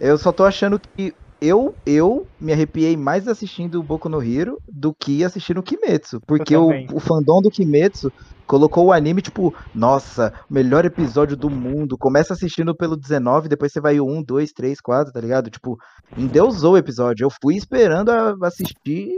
Eu 0.00 0.18
só 0.18 0.32
tô 0.32 0.44
achando 0.44 0.80
que 0.80 1.14
eu, 1.40 1.74
eu 1.86 2.26
me 2.40 2.52
arrepiei 2.52 2.96
mais 2.96 3.26
assistindo 3.28 3.80
o 3.80 3.82
Boku 3.82 4.08
no 4.08 4.22
Hero 4.22 4.58
do 4.68 4.92
que 4.94 5.24
assistindo 5.24 5.58
o 5.58 5.62
Kimetsu. 5.62 6.20
Porque 6.26 6.56
o, 6.56 6.68
o 6.94 7.00
fandom 7.00 7.40
do 7.40 7.50
Kimetsu 7.50 8.12
colocou 8.46 8.86
o 8.86 8.92
anime, 8.92 9.22
tipo, 9.22 9.54
nossa, 9.74 10.32
o 10.50 10.52
melhor 10.54 10.84
episódio 10.84 11.36
do 11.36 11.48
mundo. 11.48 11.96
Começa 11.96 12.32
assistindo 12.34 12.74
pelo 12.74 12.96
19, 12.96 13.48
depois 13.48 13.72
você 13.72 13.80
vai 13.80 14.00
o 14.00 14.06
1, 14.06 14.22
2, 14.22 14.52
3, 14.52 14.80
4, 14.80 15.12
tá 15.12 15.20
ligado? 15.20 15.50
Tipo, 15.50 15.76
endeusou 16.16 16.74
o 16.74 16.78
episódio. 16.78 17.24
Eu 17.24 17.30
fui 17.42 17.56
esperando 17.56 18.10
a- 18.10 18.36
assistir 18.42 19.08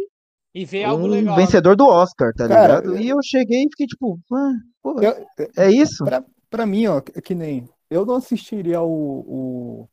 E 0.54 0.64
ver 0.64 0.84
algo 0.84 1.04
um 1.06 1.08
legal. 1.08 1.34
vencedor 1.34 1.74
do 1.76 1.86
Oscar, 1.86 2.32
tá 2.34 2.46
Cara, 2.46 2.80
ligado? 2.80 2.96
E 3.00 3.08
eu 3.08 3.16
cheguei 3.24 3.60
e 3.64 3.68
fiquei 3.70 3.86
tipo, 3.86 4.18
ah, 4.32 4.52
pô, 4.82 5.00
Eu- 5.00 5.26
é 5.56 5.70
isso? 5.70 6.04
Pra 6.50 6.66
mim, 6.66 6.86
ó, 6.86 6.98
é 7.14 7.20
que 7.22 7.34
nem. 7.34 7.66
Eu 7.88 8.04
não 8.04 8.16
assistiria 8.16 8.82
o, 8.82 8.90
o, 9.26 9.88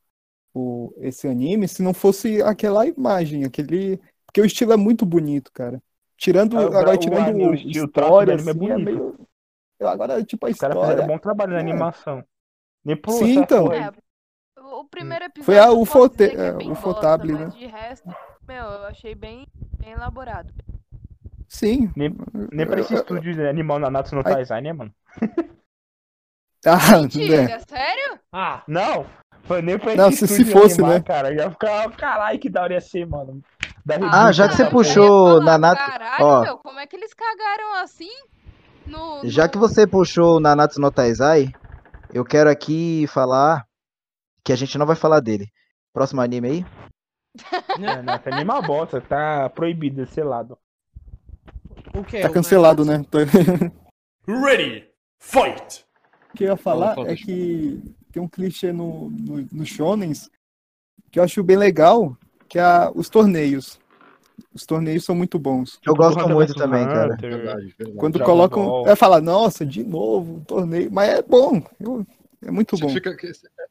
o- 0.53 0.93
esse 0.97 1.27
anime 1.27 1.67
se 1.67 1.81
não 1.83 1.93
fosse 1.93 2.41
aquela 2.41 2.85
imagem, 2.85 3.43
aquele. 3.45 3.99
Porque 4.25 4.41
o 4.41 4.45
estilo 4.45 4.73
é 4.73 4.77
muito 4.77 5.05
bonito, 5.05 5.51
cara. 5.51 5.81
Tirando. 6.17 6.57
É, 6.57 6.63
o- 6.65 6.67
agora, 6.67 6.91
o 6.93 6.97
tirando 6.97 7.27
anime, 7.29 7.47
o 7.49 7.53
estilo, 7.53 7.85
o 7.85 7.88
traço 7.91 8.09
história, 8.09 8.38
do 8.38 8.41
anime 8.41 8.49
é 8.49 8.51
assim, 8.51 8.71
é 8.71 8.75
bonito. 8.85 8.85
meio. 8.99 9.27
Agora, 9.89 10.23
tipo, 10.23 10.45
a 10.45 10.49
Os 10.49 10.57
caras 10.57 10.75
fizeram 10.75 10.91
história. 10.93 11.07
bom 11.13 11.17
trabalho 11.19 11.51
na 11.51 11.57
É. 11.57 11.62
animação. 11.62 12.23
Nem 12.83 12.95
por 12.97 13.12
Sim, 13.13 13.39
então. 13.39 13.71
É, 13.71 13.91
o 14.57 14.83
primeiro 14.85 15.25
episódio. 15.25 15.45
Foi 15.45 15.57
a 15.59 15.71
Ufote- 15.71 16.23
é 16.23 16.47
é, 16.49 16.57
Ufotable, 16.69 17.31
bosta, 17.33 17.47
né? 17.47 17.51
De 17.57 17.65
resto, 17.65 18.09
meu, 18.47 18.63
eu 18.65 18.83
achei 18.85 19.15
bem, 19.15 19.47
bem 19.77 19.91
elaborado. 19.93 20.53
Sim. 21.47 21.91
Nem, 21.95 22.13
nem 22.51 22.65
pra 22.67 22.79
esse 22.81 22.93
estúdio 22.93 23.33
de 23.33 23.47
animal 23.47 23.79
na 23.79 23.89
Natsu 23.89 24.13
no 24.15 24.21
Ai. 24.25 24.33
Taizai, 24.33 24.62
né, 24.62 24.73
mano? 24.73 24.93
Ah, 26.65 26.97
Mentira, 26.99 27.43
né? 27.43 27.59
sério? 27.59 28.19
Ah, 28.33 28.63
Não! 28.67 29.05
Foi 29.43 29.62
nem 29.62 29.78
pra 29.80 29.95
Não, 29.95 30.12
se- 30.12 30.28
se 30.28 30.45
fosse, 30.45 30.80
animar, 30.80 30.97
né? 30.99 31.04
cara. 31.04 31.34
Ia 31.34 31.49
ficar, 31.49 31.89
caralho, 31.91 32.39
que 32.39 32.49
da 32.49 32.62
hora 32.63 32.73
ia 32.73 32.82
ser, 32.82 33.06
mano. 33.08 33.41
Ah, 34.12 34.32
já 34.32 34.47
que 34.47 34.56
você 34.56 34.65
puxou 34.69 35.41
Nanatsu- 35.41 35.84
Caralho, 35.84 36.25
ó. 36.25 36.41
meu, 36.41 36.58
como 36.60 36.80
é 36.80 36.86
que 36.86 36.95
eles 36.95 37.13
cagaram 37.13 37.73
assim? 37.82 38.12
No, 38.86 39.21
Já 39.23 39.45
no- 39.45 39.49
que 39.49 39.58
você 39.58 39.88
puxou 39.88 40.38
o 40.38 40.39
Nanatsu 40.39 40.80
no 40.80 40.91
Taizai, 40.91 41.52
eu 42.13 42.23
quero 42.23 42.49
aqui 42.49 43.08
falar 43.08 43.65
que 44.43 44.54
a 44.54 44.56
gente 44.56 44.78
não 44.78 44.86
vai 44.86 44.95
falar 44.95 45.19
dele. 45.19 45.47
Próximo 45.93 46.21
anime 46.21 46.47
aí? 46.47 46.65
É, 47.82 48.02
não, 48.02 48.15
esse 48.15 48.30
anime 48.30 48.41
é 48.52 48.54
uma 48.54 48.62
bosta, 48.62 48.99
tá 49.02 49.49
proibido, 49.49 50.06
selado. 50.06 50.58
o 51.95 52.04
que? 52.04 52.19
Tá 52.21 52.30
cancelado, 52.30 52.84
né? 52.86 53.04
Ready, 54.28 54.88
fight! 55.19 55.86
O 56.34 56.38
que 56.38 56.43
eu 56.43 56.49
ia 56.49 56.58
falar 56.58 56.93
fala, 56.95 57.12
é 57.12 57.15
que 57.15 57.82
tem 58.12 58.22
um 58.22 58.28
clichê 58.28 58.72
no, 58.72 59.10
no, 59.10 59.48
no 59.52 59.65
shonens 59.65 60.30
que 61.12 61.19
eu 61.19 61.24
acho 61.24 61.43
bem 61.43 61.58
legal, 61.58 62.17
que 62.48 62.60
é 62.60 62.62
a- 62.62 62.91
os 62.93 63.10
torneios. 63.10 63.80
Os 64.54 64.65
torneios 64.65 65.04
são 65.04 65.15
muito 65.15 65.38
bons. 65.38 65.80
Eu 65.86 65.93
gosto 65.93 66.28
muito 66.30 66.54
também, 66.54 66.86
cara. 66.88 67.15
Verdade, 67.15 67.76
verdade. 67.78 67.98
Quando 67.98 68.13
Dragon 68.13 68.32
colocam, 68.32 68.84
vai 68.84 68.95
falar, 68.95 69.22
nossa, 69.22 69.65
de 69.65 69.84
novo, 69.84 70.36
um 70.36 70.43
torneio, 70.43 70.91
mas 70.91 71.10
é 71.10 71.22
bom. 71.22 71.62
eu- 71.80 72.06
é 72.41 72.50
muito 72.52 72.78
Você 72.78 72.86
bom. 72.86 72.89
fica- 72.89 73.15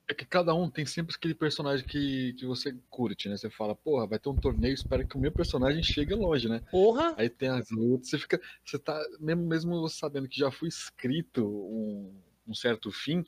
é 0.09 0.14
que 0.14 0.27
cada 0.27 0.55
um 0.55 0.68
tem 0.70 0.85
sempre 0.85 1.14
aquele 1.16 1.35
personagem 1.35 1.87
que, 1.87 2.35
que 2.35 2.44
você 2.44 2.74
curte, 2.90 3.29
né? 3.29 3.37
Você 3.37 3.48
fala, 3.48 3.74
porra, 3.74 4.07
vai 4.07 4.18
ter 4.18 4.29
um 4.29 4.37
torneio, 4.37 4.74
espera 4.74 5.05
que 5.05 5.16
o 5.16 5.20
meu 5.20 5.33
personagem 5.33 5.83
chegue 5.83 6.14
longe, 6.14 6.48
né? 6.48 6.61
Porra. 6.70 7.14
Aí 7.16 7.31
tem 7.31 7.48
as 7.48 7.70
lutas, 7.70 8.11
você 8.11 8.18
fica. 8.18 8.40
Você 8.64 8.79
tá. 8.79 9.01
Mesmo, 9.18 9.46
mesmo 9.46 9.88
sabendo 9.88 10.29
que 10.29 10.38
já 10.38 10.51
foi 10.51 10.68
escrito 10.68 11.46
um, 11.46 12.12
um 12.46 12.55
certo 12.55 12.90
fim, 12.92 13.24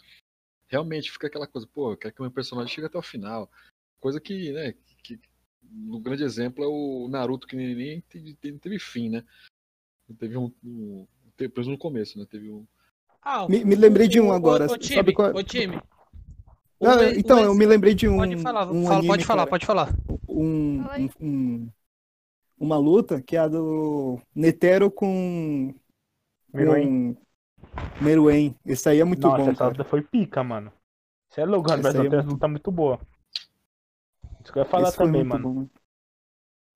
realmente 0.70 1.11
fica 1.11 1.26
aquela 1.26 1.46
coisa, 1.46 1.66
pô, 1.66 1.92
eu 1.92 1.96
quero 1.96 2.14
que 2.14 2.20
o 2.20 2.22
meu 2.24 2.30
personagem 2.30 2.72
chegue 2.72 2.87
até 2.87 2.96
o 2.96 3.02
final. 3.02 3.50
Coisa 3.98 4.20
que, 4.20 4.52
né, 4.52 4.72
que, 5.02 5.18
no 5.62 5.98
grande 6.00 6.22
exemplo 6.22 6.64
é 6.64 6.66
o 6.66 7.09
Naruto, 7.09 7.46
que 7.46 7.56
nem, 7.56 7.74
nem 7.74 8.00
teve, 8.02 8.35
teve, 8.35 8.59
teve 8.59 8.78
fim, 8.78 9.11
né? 9.11 9.24
Teve 10.18 10.37
um. 10.37 10.52
um 10.64 11.06
teve, 11.37 11.52
pelo 11.52 11.66
menos 11.66 11.78
no 11.78 11.83
começo, 11.83 12.18
né? 12.18 12.26
Teve 12.30 12.50
um. 12.50 12.66
Ah, 13.22 13.46
Me- 13.48 13.64
me 13.64 13.74
lembrei 13.74 14.09
de 14.09 14.20
um 14.20 14.28
o- 14.28 14.33
agora, 14.33 14.64
O, 14.64 14.66
o 14.66 14.70
sabe 14.70 14.87
time, 14.87 15.12
qual 15.12 15.28
é? 15.28 15.35
o 15.35 15.42
time. 15.42 15.76
O 16.78 16.87
Não, 16.87 17.02
então, 17.04 17.37
o 17.37 17.40
ex- 17.40 17.48
eu 17.48 17.54
me 17.54 17.66
lembrei 17.66 17.94
de 17.94 18.09
um. 18.09 18.16
Pode 18.16 18.37
falar, 18.38 18.72
um 18.72 18.83
fala- 18.85 18.94
anime, 18.96 19.09
pode 19.09 19.24
falar, 19.24 19.42
cara, 19.42 19.50
pode 19.50 19.66
falar. 19.66 19.94
Um, 20.28 20.80
um- 20.80 21.11
um- 21.20 21.70
uma 22.59 22.78
luta 22.78 23.20
que 23.20 23.37
é 23.37 23.40
a 23.40 23.48
do 23.48 24.20
Netero 24.35 24.90
com. 24.90 25.74
Meruem. 26.52 27.14
com 27.14 27.22
Meruem. 28.00 28.54
Esse 28.64 28.88
aí 28.88 29.00
é 29.00 29.04
muito 29.04 29.22
Nossa, 29.26 29.42
bom, 29.44 29.50
essa 29.50 29.59
cara. 29.59 29.70
luta 29.70 29.85
foi 29.85 30.02
pica, 30.02 30.42
mano. 30.42 30.72
Você 31.28 31.42
é 31.42 31.44
louco, 31.44 31.68
Essa 31.72 31.83
mas 31.83 31.94
aí 31.96 32.06
é 32.06 32.11
muito- 32.11 32.30
luta 32.30 32.48
muito 32.48 32.70
boa. 32.72 33.00
Isso 34.42 34.52
que 34.52 34.59
eu 34.59 34.62
ia 34.62 34.68
falar 34.68 34.88
Esse 34.88 34.98
também, 34.98 35.22
mano. 35.24 35.54
bom. 35.54 35.68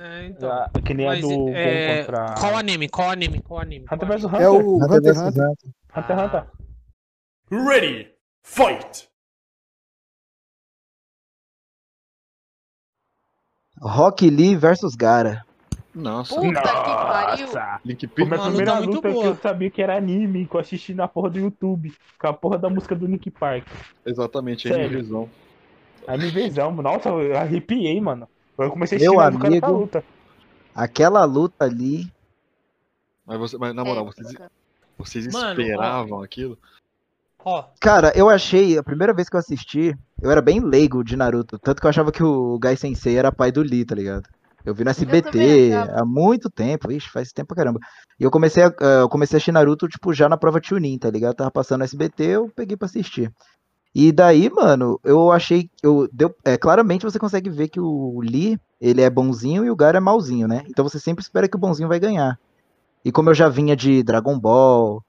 É, 0.00 0.26
então. 0.26 0.50
Ah, 0.50 0.70
que 0.84 0.92
nem 0.92 1.06
Mas, 1.06 1.24
a 1.24 1.28
do 1.28 1.48
é, 1.50 1.98
contra 2.04 2.34
Qual 2.34 2.56
anime? 2.56 2.88
Qual 2.88 3.10
anime? 3.10 3.40
Qual 3.42 3.60
anime? 3.60 3.86
Hunter 3.90 4.08
vs? 4.08 4.24
Hunter. 4.24 4.40
É 4.40 4.48
o 4.48 4.76
Hunter 4.76 4.90
Hunter 4.96 5.10
x 5.14 5.22
vs 5.22 5.28
Hunter. 5.28 5.48
Hunter. 5.48 5.70
Hunter 5.96 6.18
x 6.18 6.24
Hunter. 6.24 7.64
Ready, 7.66 8.14
fight! 8.44 9.08
Rock 13.80 14.28
Lee 14.30 14.56
versus 14.56 14.94
Gara. 14.96 15.44
Nossa, 15.94 16.34
Puta 16.34 16.60
que 16.60 16.68
pariu. 16.68 17.46
Nossa! 17.46 17.80
Link 17.84 18.08
Foi 18.08 18.24
minha 18.24 18.38
primeira 18.40 18.78
luta 18.78 18.86
muito 18.90 18.94
luta 18.96 19.08
que 19.20 19.26
eu 19.28 19.36
sabia 19.36 19.70
que 19.70 19.80
era 19.80 19.96
anime, 19.96 20.46
que 20.46 20.56
eu 20.56 20.60
assisti 20.60 20.92
na 20.92 21.06
porra 21.06 21.30
do 21.30 21.38
YouTube. 21.38 21.94
Com 22.18 22.26
a 22.26 22.32
porra 22.32 22.58
da 22.58 22.68
música 22.68 22.96
do 22.96 23.06
Nick 23.06 23.30
Park. 23.30 23.66
Exatamente, 24.04 24.68
Sério? 24.68 25.30
Aí 26.06 26.18
me 26.18 26.30
vezão, 26.30 26.70
nossa, 26.72 27.08
eu 27.08 27.36
arrepiei, 27.36 28.00
mano. 28.00 28.28
Eu 28.58 28.70
comecei 28.70 28.98
a 29.06 29.10
na 29.12 29.28
essa 29.36 29.46
amigo. 29.46 29.66
luta. 29.70 30.04
Aquela 30.74 31.24
luta 31.24 31.64
ali. 31.64 32.12
Mas, 33.24 33.38
você, 33.38 33.56
mas 33.56 33.74
na 33.74 33.84
moral, 33.84 34.04
vocês, 34.04 34.34
vocês 34.98 35.32
Mano, 35.32 35.60
esperavam 35.60 36.22
aquilo? 36.22 36.58
Ó, 37.38 37.64
Cara, 37.80 38.12
eu 38.14 38.28
achei, 38.28 38.76
a 38.76 38.82
primeira 38.82 39.14
vez 39.14 39.28
que 39.28 39.36
eu 39.36 39.40
assisti, 39.40 39.96
eu 40.20 40.30
era 40.30 40.42
bem 40.42 40.60
leigo 40.60 41.02
de 41.04 41.16
Naruto. 41.16 41.58
Tanto 41.58 41.80
que 41.80 41.86
eu 41.86 41.90
achava 41.90 42.12
que 42.12 42.22
o 42.22 42.58
Gai 42.58 42.76
Sensei 42.76 43.16
era 43.16 43.32
pai 43.32 43.50
do 43.52 43.62
Lee, 43.62 43.84
tá 43.84 43.94
ligado? 43.94 44.28
Eu 44.64 44.74
vi 44.74 44.82
no 44.82 44.90
SBT 44.90 45.72
há 45.74 46.04
muito 46.06 46.48
tempo, 46.48 46.90
ixi, 46.90 47.10
faz 47.10 47.32
tempo 47.32 47.48
pra 47.48 47.56
caramba. 47.56 47.80
E 48.18 48.24
eu 48.24 48.30
comecei 48.30 48.62
a, 48.62 48.68
eh, 48.68 49.00
eu 49.02 49.08
comecei 49.10 49.36
a 49.36 49.38
assistir 49.38 49.52
Naruto, 49.52 49.86
tipo, 49.86 50.12
já 50.14 50.28
na 50.28 50.38
prova 50.38 50.60
Chunin, 50.62 50.98
tá 50.98 51.10
ligado? 51.10 51.34
Tava 51.34 51.50
passando 51.50 51.80
no 51.80 51.84
SBT, 51.84 52.24
eu 52.24 52.48
peguei 52.48 52.76
pra 52.76 52.86
assistir. 52.86 53.30
E 53.94 54.10
daí, 54.10 54.50
mano, 54.50 54.98
eu 55.04 55.30
achei. 55.30 55.70
Eu, 55.82 56.08
deu, 56.12 56.34
é, 56.44 56.56
claramente 56.56 57.04
você 57.04 57.18
consegue 57.18 57.50
ver 57.50 57.68
que 57.68 57.78
o 57.78 58.20
Lee, 58.22 58.58
ele 58.80 59.02
é 59.02 59.10
bonzinho 59.10 59.64
e 59.64 59.70
o 59.70 59.76
Gara 59.76 59.98
é 59.98 60.00
malzinho, 60.00 60.48
né? 60.48 60.64
Então 60.68 60.82
você 60.82 60.98
sempre 60.98 61.22
espera 61.22 61.48
que 61.48 61.56
o 61.56 61.60
bonzinho 61.60 61.88
vai 61.88 62.00
ganhar. 62.00 62.38
E 63.04 63.12
como 63.12 63.30
eu 63.30 63.34
já 63.34 63.48
vinha 63.48 63.76
de 63.76 64.02
Dragon 64.02 64.38
Ball, 64.38 65.04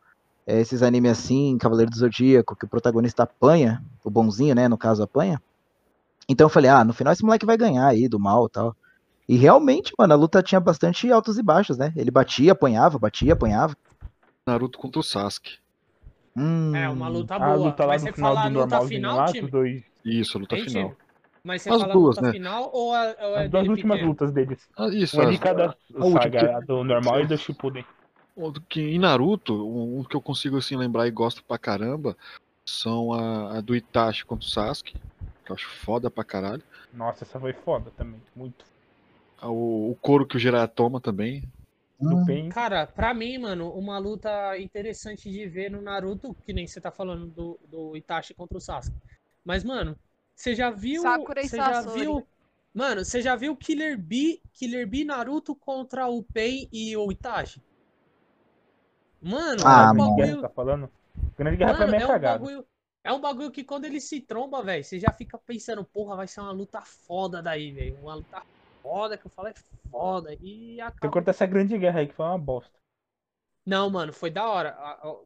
eh, 0.46 0.60
esses 0.62 0.84
animes 0.84 1.12
assim, 1.12 1.58
Cavaleiro 1.58 1.90
do 1.92 1.98
Zodíaco, 1.98 2.56
que 2.56 2.66
o 2.66 2.70
protagonista 2.70 3.24
apanha, 3.24 3.82
o 4.04 4.10
bonzinho, 4.10 4.54
né, 4.54 4.68
no 4.68 4.78
caso, 4.78 5.02
apanha. 5.02 5.42
Então 6.28 6.46
eu 6.46 6.50
falei, 6.50 6.70
ah, 6.70 6.84
no 6.84 6.94
final 6.94 7.14
esse 7.14 7.24
moleque 7.24 7.46
vai 7.46 7.58
ganhar 7.58 7.88
aí, 7.88 8.08
do 8.08 8.20
mal 8.20 8.48
e 8.48 8.50
tal. 8.50 8.76
E 9.28 9.36
realmente, 9.38 9.92
mano, 9.98 10.14
a 10.14 10.18
luta 10.18 10.44
tinha 10.44 10.60
bastante 10.60 11.12
altos 11.12 11.38
e 11.38 11.44
baixos, 11.44 11.78
né? 11.78 11.92
Ele 11.96 12.12
batia, 12.12 12.52
apanhava, 12.52 13.00
batia, 13.00 13.34
apanhava. 13.34 13.76
Naruto 14.48 14.78
contra 14.78 15.00
o 15.00 15.04
Sasuke. 15.04 15.58
Hum, 16.38 16.76
é 16.76 16.88
uma 16.90 17.08
luta 17.08 17.40
A 17.40 17.54
boa. 17.54 17.70
luta 17.70 17.86
lá 17.86 17.94
Mas 17.94 18.02
no 18.02 18.08
você 18.08 18.14
final 18.14 18.32
fala 18.34 18.46
a 18.46 18.50
do 18.50 18.60
luta 18.60 18.82
final, 18.82 19.18
lá, 19.18 19.32
time? 19.32 19.50
dois. 19.50 19.84
Isso, 20.04 20.38
a 20.38 20.42
luta 20.42 20.56
Hein, 20.56 20.64
final. 20.64 20.84
time? 20.90 20.96
Mas 21.44 21.62
você 21.62 21.70
As 21.72 21.78
fala 21.78 21.94
duas, 21.94 22.18
luta 22.18 22.22
né? 22.22 22.32
final 22.32 22.72
ou, 22.74 22.94
a, 22.94 23.16
ou 23.22 23.38
é 23.38 23.44
As 23.46 23.50
duas 23.52 23.68
últimas 23.68 24.02
lutas 24.02 24.32
deles. 24.34 24.68
Ah, 24.78 24.88
isso, 24.94 25.16
Uma 25.18 25.26
de 25.28 25.34
as- 25.34 25.40
cada 25.40 25.76
última 25.96 26.20
saga, 26.22 26.40
que- 26.40 26.58
a 26.58 26.60
do 26.60 26.84
normal 26.84 27.22
e 27.22 27.28
do 27.28 27.38
Shippuden. 27.38 27.86
que 28.70 28.82
em 28.82 29.00
Naruto, 29.00 29.54
um 29.54 30.00
um 30.00 30.04
que 30.04 30.16
eu 30.16 30.22
consigo 30.22 30.58
assim 30.58 30.76
lembrar 30.76 31.08
e 31.08 31.12
gosto 31.12 31.44
pra 31.46 31.58
caramba 31.58 32.16
são 32.68 33.14
a, 33.14 33.58
a 33.58 33.62
do 33.62 33.76
Itachi 33.76 34.26
contra 34.26 34.46
o 34.48 34.50
Sasuke 34.50 34.94
que 35.46 35.52
eu 35.52 35.56
acho 35.56 35.68
foda 35.86 36.10
pra 36.10 36.24
caralho. 36.24 36.64
Nossa, 36.92 37.24
essa 37.24 37.40
foi 37.40 37.54
foda 37.54 37.92
também. 37.92 38.20
Muito. 38.36 38.66
Ah, 39.46 39.52
O, 39.52 39.92
o 39.92 39.96
couro 40.02 40.28
que 40.28 40.36
o 40.38 40.40
Jiraiya 40.40 40.68
toma 40.68 41.00
também. 41.00 41.44
No 42.02 42.18
Hum, 42.18 42.26
Pain. 42.26 42.50
Cara, 42.50 42.86
pra 42.88 43.14
mim, 43.14 43.38
mano, 43.38 43.72
uma 43.74 43.98
luta 43.98 44.58
interessante 44.60 45.30
de 45.30 45.48
ver 45.48 45.70
no 45.72 45.82
Naruto, 45.82 46.36
que 46.46 46.54
nem 46.54 46.68
você 46.68 46.80
tá 46.82 46.92
falando 46.92 47.28
do, 47.28 47.60
do 47.68 47.96
Itachi 47.98 48.34
contra 48.34 48.58
o 48.58 48.62
Sasuke. 48.62 48.98
Mas, 49.44 49.64
mano, 49.64 49.98
você 50.36 50.56
já 50.56 50.70
viu. 50.70 51.02
Sakura 51.02 51.42
e 51.42 51.48
Você 51.48 51.58
já 51.62 51.82
viu. 51.82 52.28
Mano, 52.74 53.06
você 53.06 53.22
já 53.22 53.36
viu 53.36 53.56
Killer 53.56 53.98
Bee, 53.98 54.42
Killer 54.54 54.88
Bee 54.88 55.06
Naruto 55.06 55.56
contra 55.56 56.08
o 56.08 56.24
Pain 56.24 56.68
e 56.72 56.96
o 56.98 57.10
Itachi? 57.12 57.64
Mano, 59.22 59.64
Ah, 59.64 59.82
é 59.82 59.92
um 59.92 59.96
bagulho. 59.96 60.42
tá 60.42 60.50
falando? 60.50 60.90
Grande 61.38 61.58
Guerra 61.58 61.76
pra 61.76 61.88
Mano, 61.88 61.88
mim 61.88 61.98
é 61.98 62.02
é 62.02 62.08
um 62.08 62.20
bagulho. 62.20 62.68
É 63.04 63.14
um 63.14 63.22
bagulho 63.22 63.52
que 63.52 63.64
quando 63.64 63.86
ele 63.86 64.02
se 64.02 64.22
tromba, 64.22 64.64
velho, 64.64 64.84
você 64.84 65.00
já 65.00 65.14
fica 65.14 65.38
pensando, 65.38 65.86
porra, 65.86 66.16
vai 66.16 66.28
ser 66.28 66.42
uma 66.42 66.52
luta 66.52 66.82
foda 67.08 67.42
daí, 67.42 67.72
velho. 67.72 68.00
Uma 68.00 68.16
luta 68.16 68.44
foda 68.86 69.18
que 69.18 69.26
eu 69.26 69.32
falo 69.32 69.48
é 69.48 69.54
foda. 69.90 70.34
E 70.36 70.76
Tem 70.76 70.82
acaba. 70.82 71.00
que 71.02 71.10
cortar 71.10 71.32
essa 71.32 71.46
Grande 71.48 71.76
Guerra 71.76 72.02
aí, 72.02 72.08
que 72.08 72.14
foi 72.14 72.26
uma 72.26 72.38
bosta. 72.38 72.72
Não, 73.66 73.90
mano, 73.90 74.14
foi 74.14 74.30
da 74.30 74.48
hora. 74.48 74.78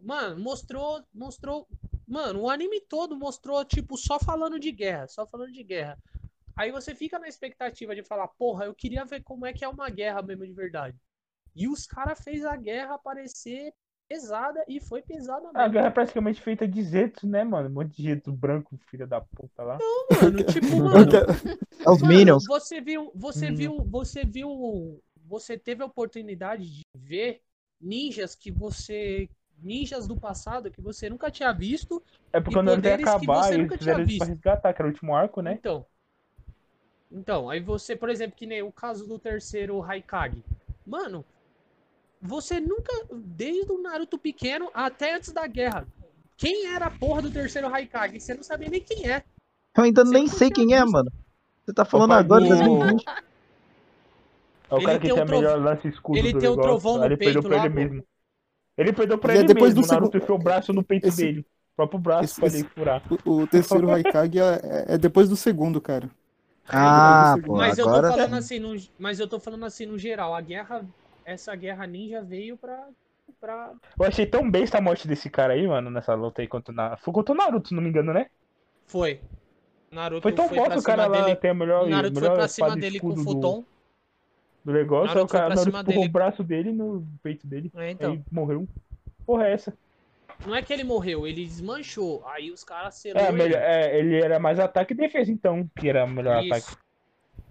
Mano, 0.02 0.42
mostrou, 0.42 1.04
mostrou, 1.14 1.68
mano, 2.08 2.44
o 2.44 2.50
anime 2.50 2.80
todo 2.80 3.18
mostrou 3.18 3.66
tipo 3.66 3.98
só 3.98 4.18
falando 4.18 4.58
de 4.58 4.72
guerra, 4.72 5.08
só 5.10 5.28
falando 5.28 5.52
de 5.52 5.62
guerra. 5.62 5.98
Aí 6.56 6.72
você 6.72 6.96
fica 6.96 7.20
na 7.20 7.28
expectativa 7.28 7.94
de 7.94 8.04
falar, 8.04 8.30
porra, 8.30 8.66
eu 8.66 8.74
queria 8.74 9.04
ver 9.04 9.24
como 9.24 9.46
é 9.46 9.52
que 9.52 9.66
é 9.66 9.68
uma 9.68 9.90
guerra 9.90 10.22
mesmo 10.22 10.46
de 10.46 10.54
verdade. 10.54 10.98
E 11.54 11.68
os 11.68 11.86
caras 11.86 12.24
fez 12.24 12.46
a 12.46 12.56
guerra 12.56 12.98
parecer 12.98 13.74
pesada 14.10 14.66
e 14.68 14.80
foi 14.82 15.02
pesada 15.04 15.48
A 15.54 15.54
mesmo. 15.60 15.74
guerra 15.74 15.88
é 15.88 15.92
praticamente 15.92 16.42
feita 16.42 16.68
de 16.68 16.82
Zetsu, 16.82 17.28
né, 17.28 17.44
mano? 17.44 17.70
Um 17.70 17.74
monte 17.74 17.96
de 17.96 18.04
Zetsu 18.04 18.32
branco, 18.32 18.76
filha 18.90 19.06
da 19.06 19.22
puta 19.22 19.64
lá. 19.64 19.78
Mano, 20.22 20.44
tipo, 20.44 20.68
mano, 20.84 21.12
É 21.86 21.90
os 21.90 22.02
Minions. 22.02 22.46
Você 22.48 22.82
viu, 22.82 23.12
você 23.16 23.52
Hum. 23.52 23.56
viu, 23.56 23.84
você 23.86 24.26
viu, 24.26 25.00
você 25.28 25.58
teve 25.58 25.84
a 25.84 25.86
oportunidade 25.86 26.66
de 26.66 26.82
ver 26.96 27.42
ninjas 27.80 28.36
que 28.36 28.52
você, 28.52 29.30
ninjas 29.62 30.08
do 30.08 30.18
passado 30.18 30.72
que 30.72 30.82
você 30.82 31.10
nunca 31.10 31.30
tinha 31.30 31.54
visto. 31.54 32.02
É 32.34 32.40
porque 32.40 32.56
quando 32.56 32.70
ia 32.70 32.76
poderes 32.76 33.06
que 33.06 33.12
acabar, 33.12 33.46
você 33.46 33.54
eles 33.54 33.64
nunca 33.64 33.78
fizeram 33.78 34.00
tinha 34.00 34.06
isso 34.06 34.18
pra 34.18 34.26
visto. 34.26 34.34
resgatar, 34.34 34.74
que 34.74 34.82
era 34.82 34.88
o 34.90 34.92
último 34.92 35.16
arco, 35.16 35.42
né? 35.42 35.54
Então, 35.54 35.86
então, 37.12 37.50
aí 37.50 37.60
você, 37.60 37.96
por 37.96 38.10
exemplo, 38.10 38.36
que 38.38 38.46
nem 38.46 38.62
o 38.62 38.72
caso 38.72 39.08
do 39.08 39.18
terceiro 39.18 39.82
Haikage. 39.82 40.44
Mano, 40.86 41.26
você 42.22 42.60
nunca, 42.60 42.92
desde 43.14 43.72
o 43.72 43.82
Naruto 43.82 44.18
pequeno 44.18 44.70
até 44.74 45.16
antes 45.16 45.32
da 45.32 45.48
guerra, 45.48 45.88
quem 46.38 46.68
era 46.68 46.86
a 46.88 46.92
porra 46.92 47.22
do 47.22 47.32
terceiro 47.32 47.74
Haikage? 47.74 48.20
Você 48.20 48.34
não 48.34 48.44
sabia 48.44 48.70
nem 48.70 48.82
quem 48.82 49.10
é. 49.10 49.24
Eu 49.78 49.84
ainda 49.84 50.04
Você 50.06 50.12
nem 50.14 50.28
sei 50.28 50.50
quem 50.50 50.74
é, 50.76 50.84
mano. 50.84 51.12
Você 51.66 51.74
tá 51.74 51.86
falando 51.86 52.10
pai 52.10 52.20
agora, 52.20 52.42
do- 52.44 52.48
2020. 52.50 53.06
É 54.70 54.74
o 54.74 54.78
Ele 54.78 54.86
cara 54.86 55.00
que 55.00 55.08
tem 55.08 55.16
tem 55.16 55.20
o 55.20 55.22
a 55.24 55.30
melhor 55.30 55.60
lance 55.62 55.88
escudo 55.88 56.18
ele 56.18 56.34
do 56.34 56.40
tem 56.40 56.48
o 56.50 56.52
negócio. 56.52 56.70
trovão 56.72 56.98
no 57.00 57.06
ele 57.06 57.18
perdeu 57.18 57.42
peito 57.42 57.48
pra 57.50 57.58
lá, 57.58 57.66
ele 57.66 57.74
mesmo. 57.74 58.04
Ele 58.78 58.94
perdeu 58.94 59.18
pra 59.18 59.34
E 59.34 59.38
é 59.38 59.40
ele 59.40 59.48
depois 59.48 59.74
mesmo. 59.74 59.82
do 59.82 59.86
O 59.86 59.92
Naruto 59.92 60.12
segundo- 60.12 60.24
enfiou 60.24 60.38
o 60.40 60.42
braço 60.44 60.74
no 60.74 60.84
peito 60.84 61.08
esse- 61.08 61.24
dele. 61.26 61.40
O 61.42 61.76
próprio 61.76 62.00
braço 62.00 62.24
esse- 62.26 62.40
pra 62.40 62.50
ele 62.50 62.64
furar. 62.70 63.04
O, 63.26 63.32
o 63.42 63.48
terceiro 63.48 63.90
Haikage 63.92 64.40
é, 64.40 64.86
é 64.90 64.98
depois 64.98 65.28
do 65.30 65.36
segundo, 65.36 65.80
cara. 65.82 66.10
Ah, 66.68 67.34
Depois 67.36 67.42
do 67.44 67.48
pô, 67.48 67.58
Mas 67.58 67.78
eu 67.80 67.86
tô 67.86 67.90
agora. 67.90 68.10
falando 68.12 68.34
assim, 68.36 68.60
no, 68.60 68.76
mas 69.00 69.20
eu 69.20 69.28
tô 69.28 69.40
falando 69.40 69.66
assim 69.66 69.86
no 69.88 69.98
geral, 69.98 70.36
a 70.36 70.42
guerra, 70.42 70.86
essa 71.32 71.56
guerra 71.56 71.86
ninja 71.88 72.22
veio 72.22 72.58
pra, 72.58 72.88
pra 73.40 73.74
Eu 74.00 74.06
achei 74.06 74.26
tão 74.26 74.50
besta 74.50 74.78
a 74.78 74.82
morte 74.82 75.08
desse 75.08 75.30
cara 75.30 75.54
aí, 75.54 75.68
mano, 75.68 75.90
nessa 75.90 76.14
luta 76.14 76.42
aí 76.42 76.48
contra 76.48 76.72
o 76.72 76.76
Naruto. 76.76 77.04
Foi 77.04 77.14
contra 77.14 77.34
o 77.34 77.38
Naruto, 77.38 77.70
se 77.70 77.76
não 77.76 77.82
me 77.82 77.90
engano, 77.90 78.14
né? 78.14 78.28
foi. 78.88 79.22
Naruto 79.92 80.22
Foi 80.22 80.32
tão 80.34 80.48
foi 80.48 80.58
foda 80.58 80.70
pra 80.70 80.80
o 80.80 80.84
cara 80.84 81.08
lá 81.08 81.22
dele. 81.24 81.36
tem 81.36 81.50
a 81.50 81.54
melhor, 81.54 81.88
Naruto 81.88 82.14
foi 82.14 82.22
melhor 82.22 82.36
pra 82.36 82.48
cima 82.48 82.76
dele 82.76 83.00
com 83.00 83.08
o 83.08 83.10
escudo 83.12 83.24
do, 83.26 83.32
futon. 83.34 83.66
do 84.64 84.72
negócio. 84.74 85.06
o 85.06 85.08
Naruto 85.16 85.32
foi 85.32 85.40
cara 85.40 85.56
Naruto 85.56 85.84
dele. 85.84 86.06
o 86.06 86.10
braço 86.10 86.44
dele 86.44 86.72
no 86.72 87.08
peito 87.24 87.48
dele. 87.48 87.72
É, 87.76 87.92
então, 87.92 88.12
Aí 88.12 88.22
morreu. 88.32 88.68
Porra, 89.26 89.48
é 89.48 89.54
essa? 89.54 89.74
não 90.46 90.56
é 90.56 90.62
que 90.62 90.72
ele 90.72 90.84
morreu, 90.84 91.26
ele 91.28 91.44
desmanchou. 91.44 92.24
Aí 92.28 92.52
os 92.52 92.64
caras 92.64 93.04
É, 93.04 93.10
ele. 93.10 93.32
melhor, 93.32 93.62
é, 93.62 93.98
ele 94.00 94.16
era 94.22 94.38
mais 94.40 94.60
ataque 94.60 94.94
e 94.94 94.98
defesa, 94.98 95.32
então, 95.32 95.68
que 95.76 95.90
era 95.90 96.06
o 96.06 96.10
melhor 96.10 96.44
Isso. 96.44 96.54
ataque. 96.54 96.78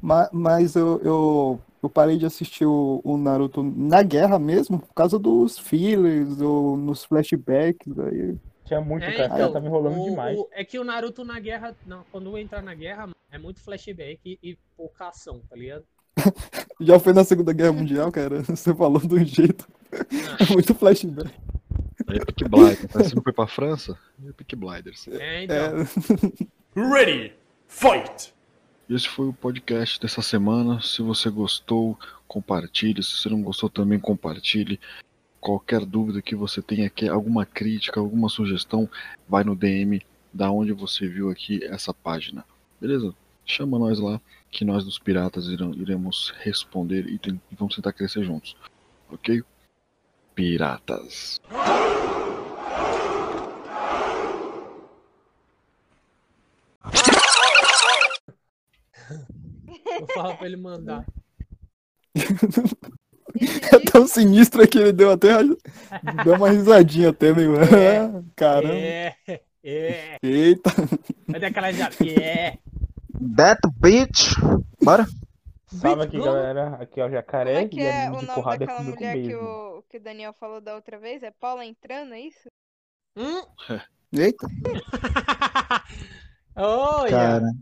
Ma- 0.00 0.28
Mas 0.32 0.74
eu, 0.76 1.00
eu, 1.04 1.60
eu 1.82 1.88
parei 1.88 2.16
de 2.16 2.26
assistir 2.26 2.64
o, 2.66 3.00
o 3.04 3.16
Naruto 3.16 3.62
na 3.62 4.02
guerra 4.02 4.38
mesmo, 4.38 4.78
por 4.78 4.94
causa 4.94 5.18
dos 5.18 5.58
fillers, 5.58 6.40
ou 6.40 6.76
nos 6.76 7.04
flashbacks. 7.04 7.98
Aí... 7.98 8.36
Tinha 8.64 8.80
muito, 8.80 9.04
É, 9.04 9.12
cara. 9.12 9.34
então, 9.34 9.52
tava 9.52 9.66
enrolando 9.66 10.00
o- 10.00 10.04
demais. 10.10 10.38
o- 10.38 10.48
é 10.52 10.64
que 10.64 10.78
o 10.78 10.84
Naruto 10.84 11.24
na 11.24 11.38
guerra, 11.40 11.74
não, 11.86 12.04
quando 12.12 12.36
entra 12.38 12.60
na 12.62 12.74
guerra, 12.74 13.08
é 13.30 13.38
muito 13.38 13.60
flashback 13.60 14.20
e, 14.24 14.38
e 14.42 14.58
pouca 14.76 15.08
ação, 15.08 15.40
tá 15.48 15.56
ligado? 15.56 15.84
Já 16.80 16.98
foi 16.98 17.12
na 17.12 17.24
Segunda 17.24 17.52
Guerra 17.52 17.72
Mundial, 17.72 18.10
cara. 18.12 18.42
Você 18.48 18.74
falou 18.74 19.00
um 19.04 19.24
jeito. 19.24 19.66
É 20.38 20.52
muito 20.52 20.74
flashback. 20.74 21.30
Aí 22.06 22.18
Peak 22.20 22.44
Blinders. 22.48 22.86
Parece 22.92 23.10
que 23.10 23.16
não 23.16 23.22
foi 23.22 23.32
pra 23.32 23.46
França? 23.46 23.98
É 24.26 24.32
Peak 24.32 24.54
Blinders. 24.54 25.08
É, 25.08 25.44
então. 25.44 25.56
É, 25.56 26.80
Ready, 26.80 27.32
fight! 27.66 28.34
Esse 28.88 29.08
foi 29.08 29.28
o 29.28 29.32
podcast 29.32 30.00
dessa 30.00 30.22
semana. 30.22 30.80
Se 30.80 31.02
você 31.02 31.28
gostou, 31.30 31.98
compartilhe. 32.26 33.02
Se 33.02 33.16
você 33.18 33.28
não 33.28 33.42
gostou, 33.42 33.68
também 33.68 33.98
compartilhe. 33.98 34.80
Qualquer 35.40 35.84
dúvida 35.84 36.22
que 36.22 36.34
você 36.34 36.60
tenha 36.62 36.86
aqui, 36.86 37.08
alguma 37.08 37.44
crítica, 37.46 38.00
alguma 38.00 38.28
sugestão, 38.28 38.88
vai 39.28 39.44
no 39.44 39.54
DM 39.54 40.00
da 40.32 40.50
onde 40.50 40.72
você 40.72 41.06
viu 41.06 41.30
aqui 41.30 41.62
essa 41.64 41.92
página. 41.92 42.44
Beleza? 42.80 43.14
Chama 43.44 43.78
nós 43.78 43.98
lá, 43.98 44.20
que 44.50 44.64
nós 44.64 44.84
dos 44.84 44.98
piratas 44.98 45.46
iremos 45.46 46.34
responder 46.40 47.06
e, 47.08 47.18
tem- 47.18 47.40
e 47.50 47.54
vamos 47.54 47.74
tentar 47.74 47.92
crescer 47.92 48.24
juntos. 48.24 48.56
Ok? 49.10 49.42
Piratas. 50.34 51.40
Eu 60.00 60.06
falo 60.14 60.36
pra 60.36 60.46
ele 60.46 60.56
mandar. 60.56 61.04
é 62.14 63.78
tão 63.90 64.06
sinistro 64.06 64.66
que 64.66 64.78
ele 64.78 64.92
deu 64.92 65.10
até. 65.12 65.28
Deu 66.24 66.34
uma 66.34 66.50
risadinha 66.50 67.10
até, 67.10 67.32
meio. 67.32 67.52
Caramba. 68.36 68.74
É, 68.74 69.14
é. 69.62 70.16
Eita. 70.22 70.70
Vai 71.26 71.40
dar 71.40 71.46
aquela 71.48 71.72
já. 71.72 71.90
É. 72.20 72.58
That 73.36 73.60
bitch. 73.80 74.32
Bora? 74.82 75.06
Salve 75.66 76.02
aqui, 76.02 76.18
galera. 76.18 76.76
Aqui 76.80 77.00
é 77.00 77.04
o 77.04 77.08
Como 77.08 77.16
Jacaré. 77.16 77.62
é 77.62 77.68
que 77.68 77.80
é 77.80 78.08
o 78.08 78.12
nome 78.14 78.26
porrada 78.28 78.64
é 78.64 78.66
daquela 78.66 78.82
mulher 78.82 79.22
que 79.22 79.34
o, 79.34 79.82
que 79.88 79.96
o 79.98 80.00
Daniel 80.00 80.32
falou 80.32 80.60
da 80.60 80.74
outra 80.74 80.98
vez? 80.98 81.22
É 81.22 81.30
Paula 81.30 81.64
entrando, 81.64 82.14
é 82.14 82.20
isso? 82.20 82.48
Hum? 83.16 83.42
Eita. 84.12 84.46
Olha. 86.56 87.10
Cara. 87.10 87.52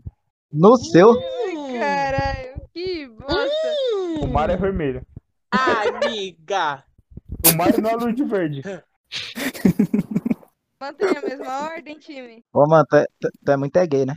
No 0.57 0.75
seu. 0.77 1.11
Hum. 1.11 1.79
Caralho, 1.79 2.61
que 2.73 3.07
bosta. 3.07 3.67
O 4.21 4.27
mar 4.27 4.49
é 4.49 4.57
vermelho. 4.57 5.05
Amiga. 5.51 6.83
O 7.45 7.55
mar 7.55 7.77
não 7.77 7.89
é 7.91 7.95
luz 7.95 8.15
de 8.15 8.23
verde. 8.23 8.61
Mantenha 10.81 11.19
a 11.19 11.21
mesma 11.21 11.63
ordem, 11.65 11.97
time. 11.99 12.43
Ô, 12.53 12.65
mano, 12.67 12.85
tu 12.89 12.95
é, 12.95 13.05
tu- 13.19 13.29
tu 13.45 13.51
é 13.51 13.57
muito 13.57 13.77
é 13.77 13.85
gay, 13.87 14.05
né? 14.05 14.15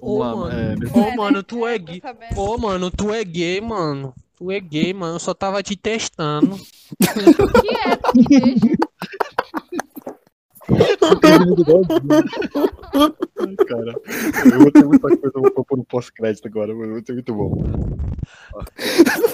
Ô, 0.00 0.16
Uma- 0.16 0.36
mano. 0.36 0.58
é, 0.58 0.74
Ô, 0.98 1.16
mano, 1.16 1.42
tu 1.42 1.66
é 1.66 1.78
tô 1.78 1.84
gay. 1.84 2.00
sabendo. 2.00 2.40
Ô, 2.40 2.58
mano, 2.58 2.90
tu 2.90 3.12
é 3.12 3.24
gay, 3.24 3.60
mano. 3.60 4.14
Tu 4.36 4.50
é 4.50 4.60
gay, 4.60 4.92
mano. 4.92 5.16
Eu 5.16 5.20
só 5.20 5.32
tava 5.34 5.62
te 5.62 5.76
testando. 5.76 6.56
Quieto, 6.98 8.12
que 8.28 8.76
deixa. 10.68 10.96
Cara, 13.68 13.94
eu 14.52 14.60
vou 14.60 14.72
ter 14.72 14.84
muita 14.84 15.08
coisa 15.08 15.52
pra 15.52 15.64
pôr 15.64 15.78
no 15.78 15.84
pós-crédito 15.84 16.46
agora, 16.48 16.74
mano. 16.74 16.92
Vai 16.94 17.02
ser 17.04 17.12
muito 17.14 17.34
bom. 17.34 17.64
Ó, 18.54 18.62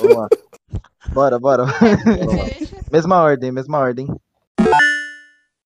Vamos 0.00 0.16
lá. 0.16 0.28
Bora, 1.12 1.38
bora. 1.38 1.64
Mesma 2.92 3.22
ordem, 3.22 3.52
mesma 3.52 3.78
ordem. 3.78 4.06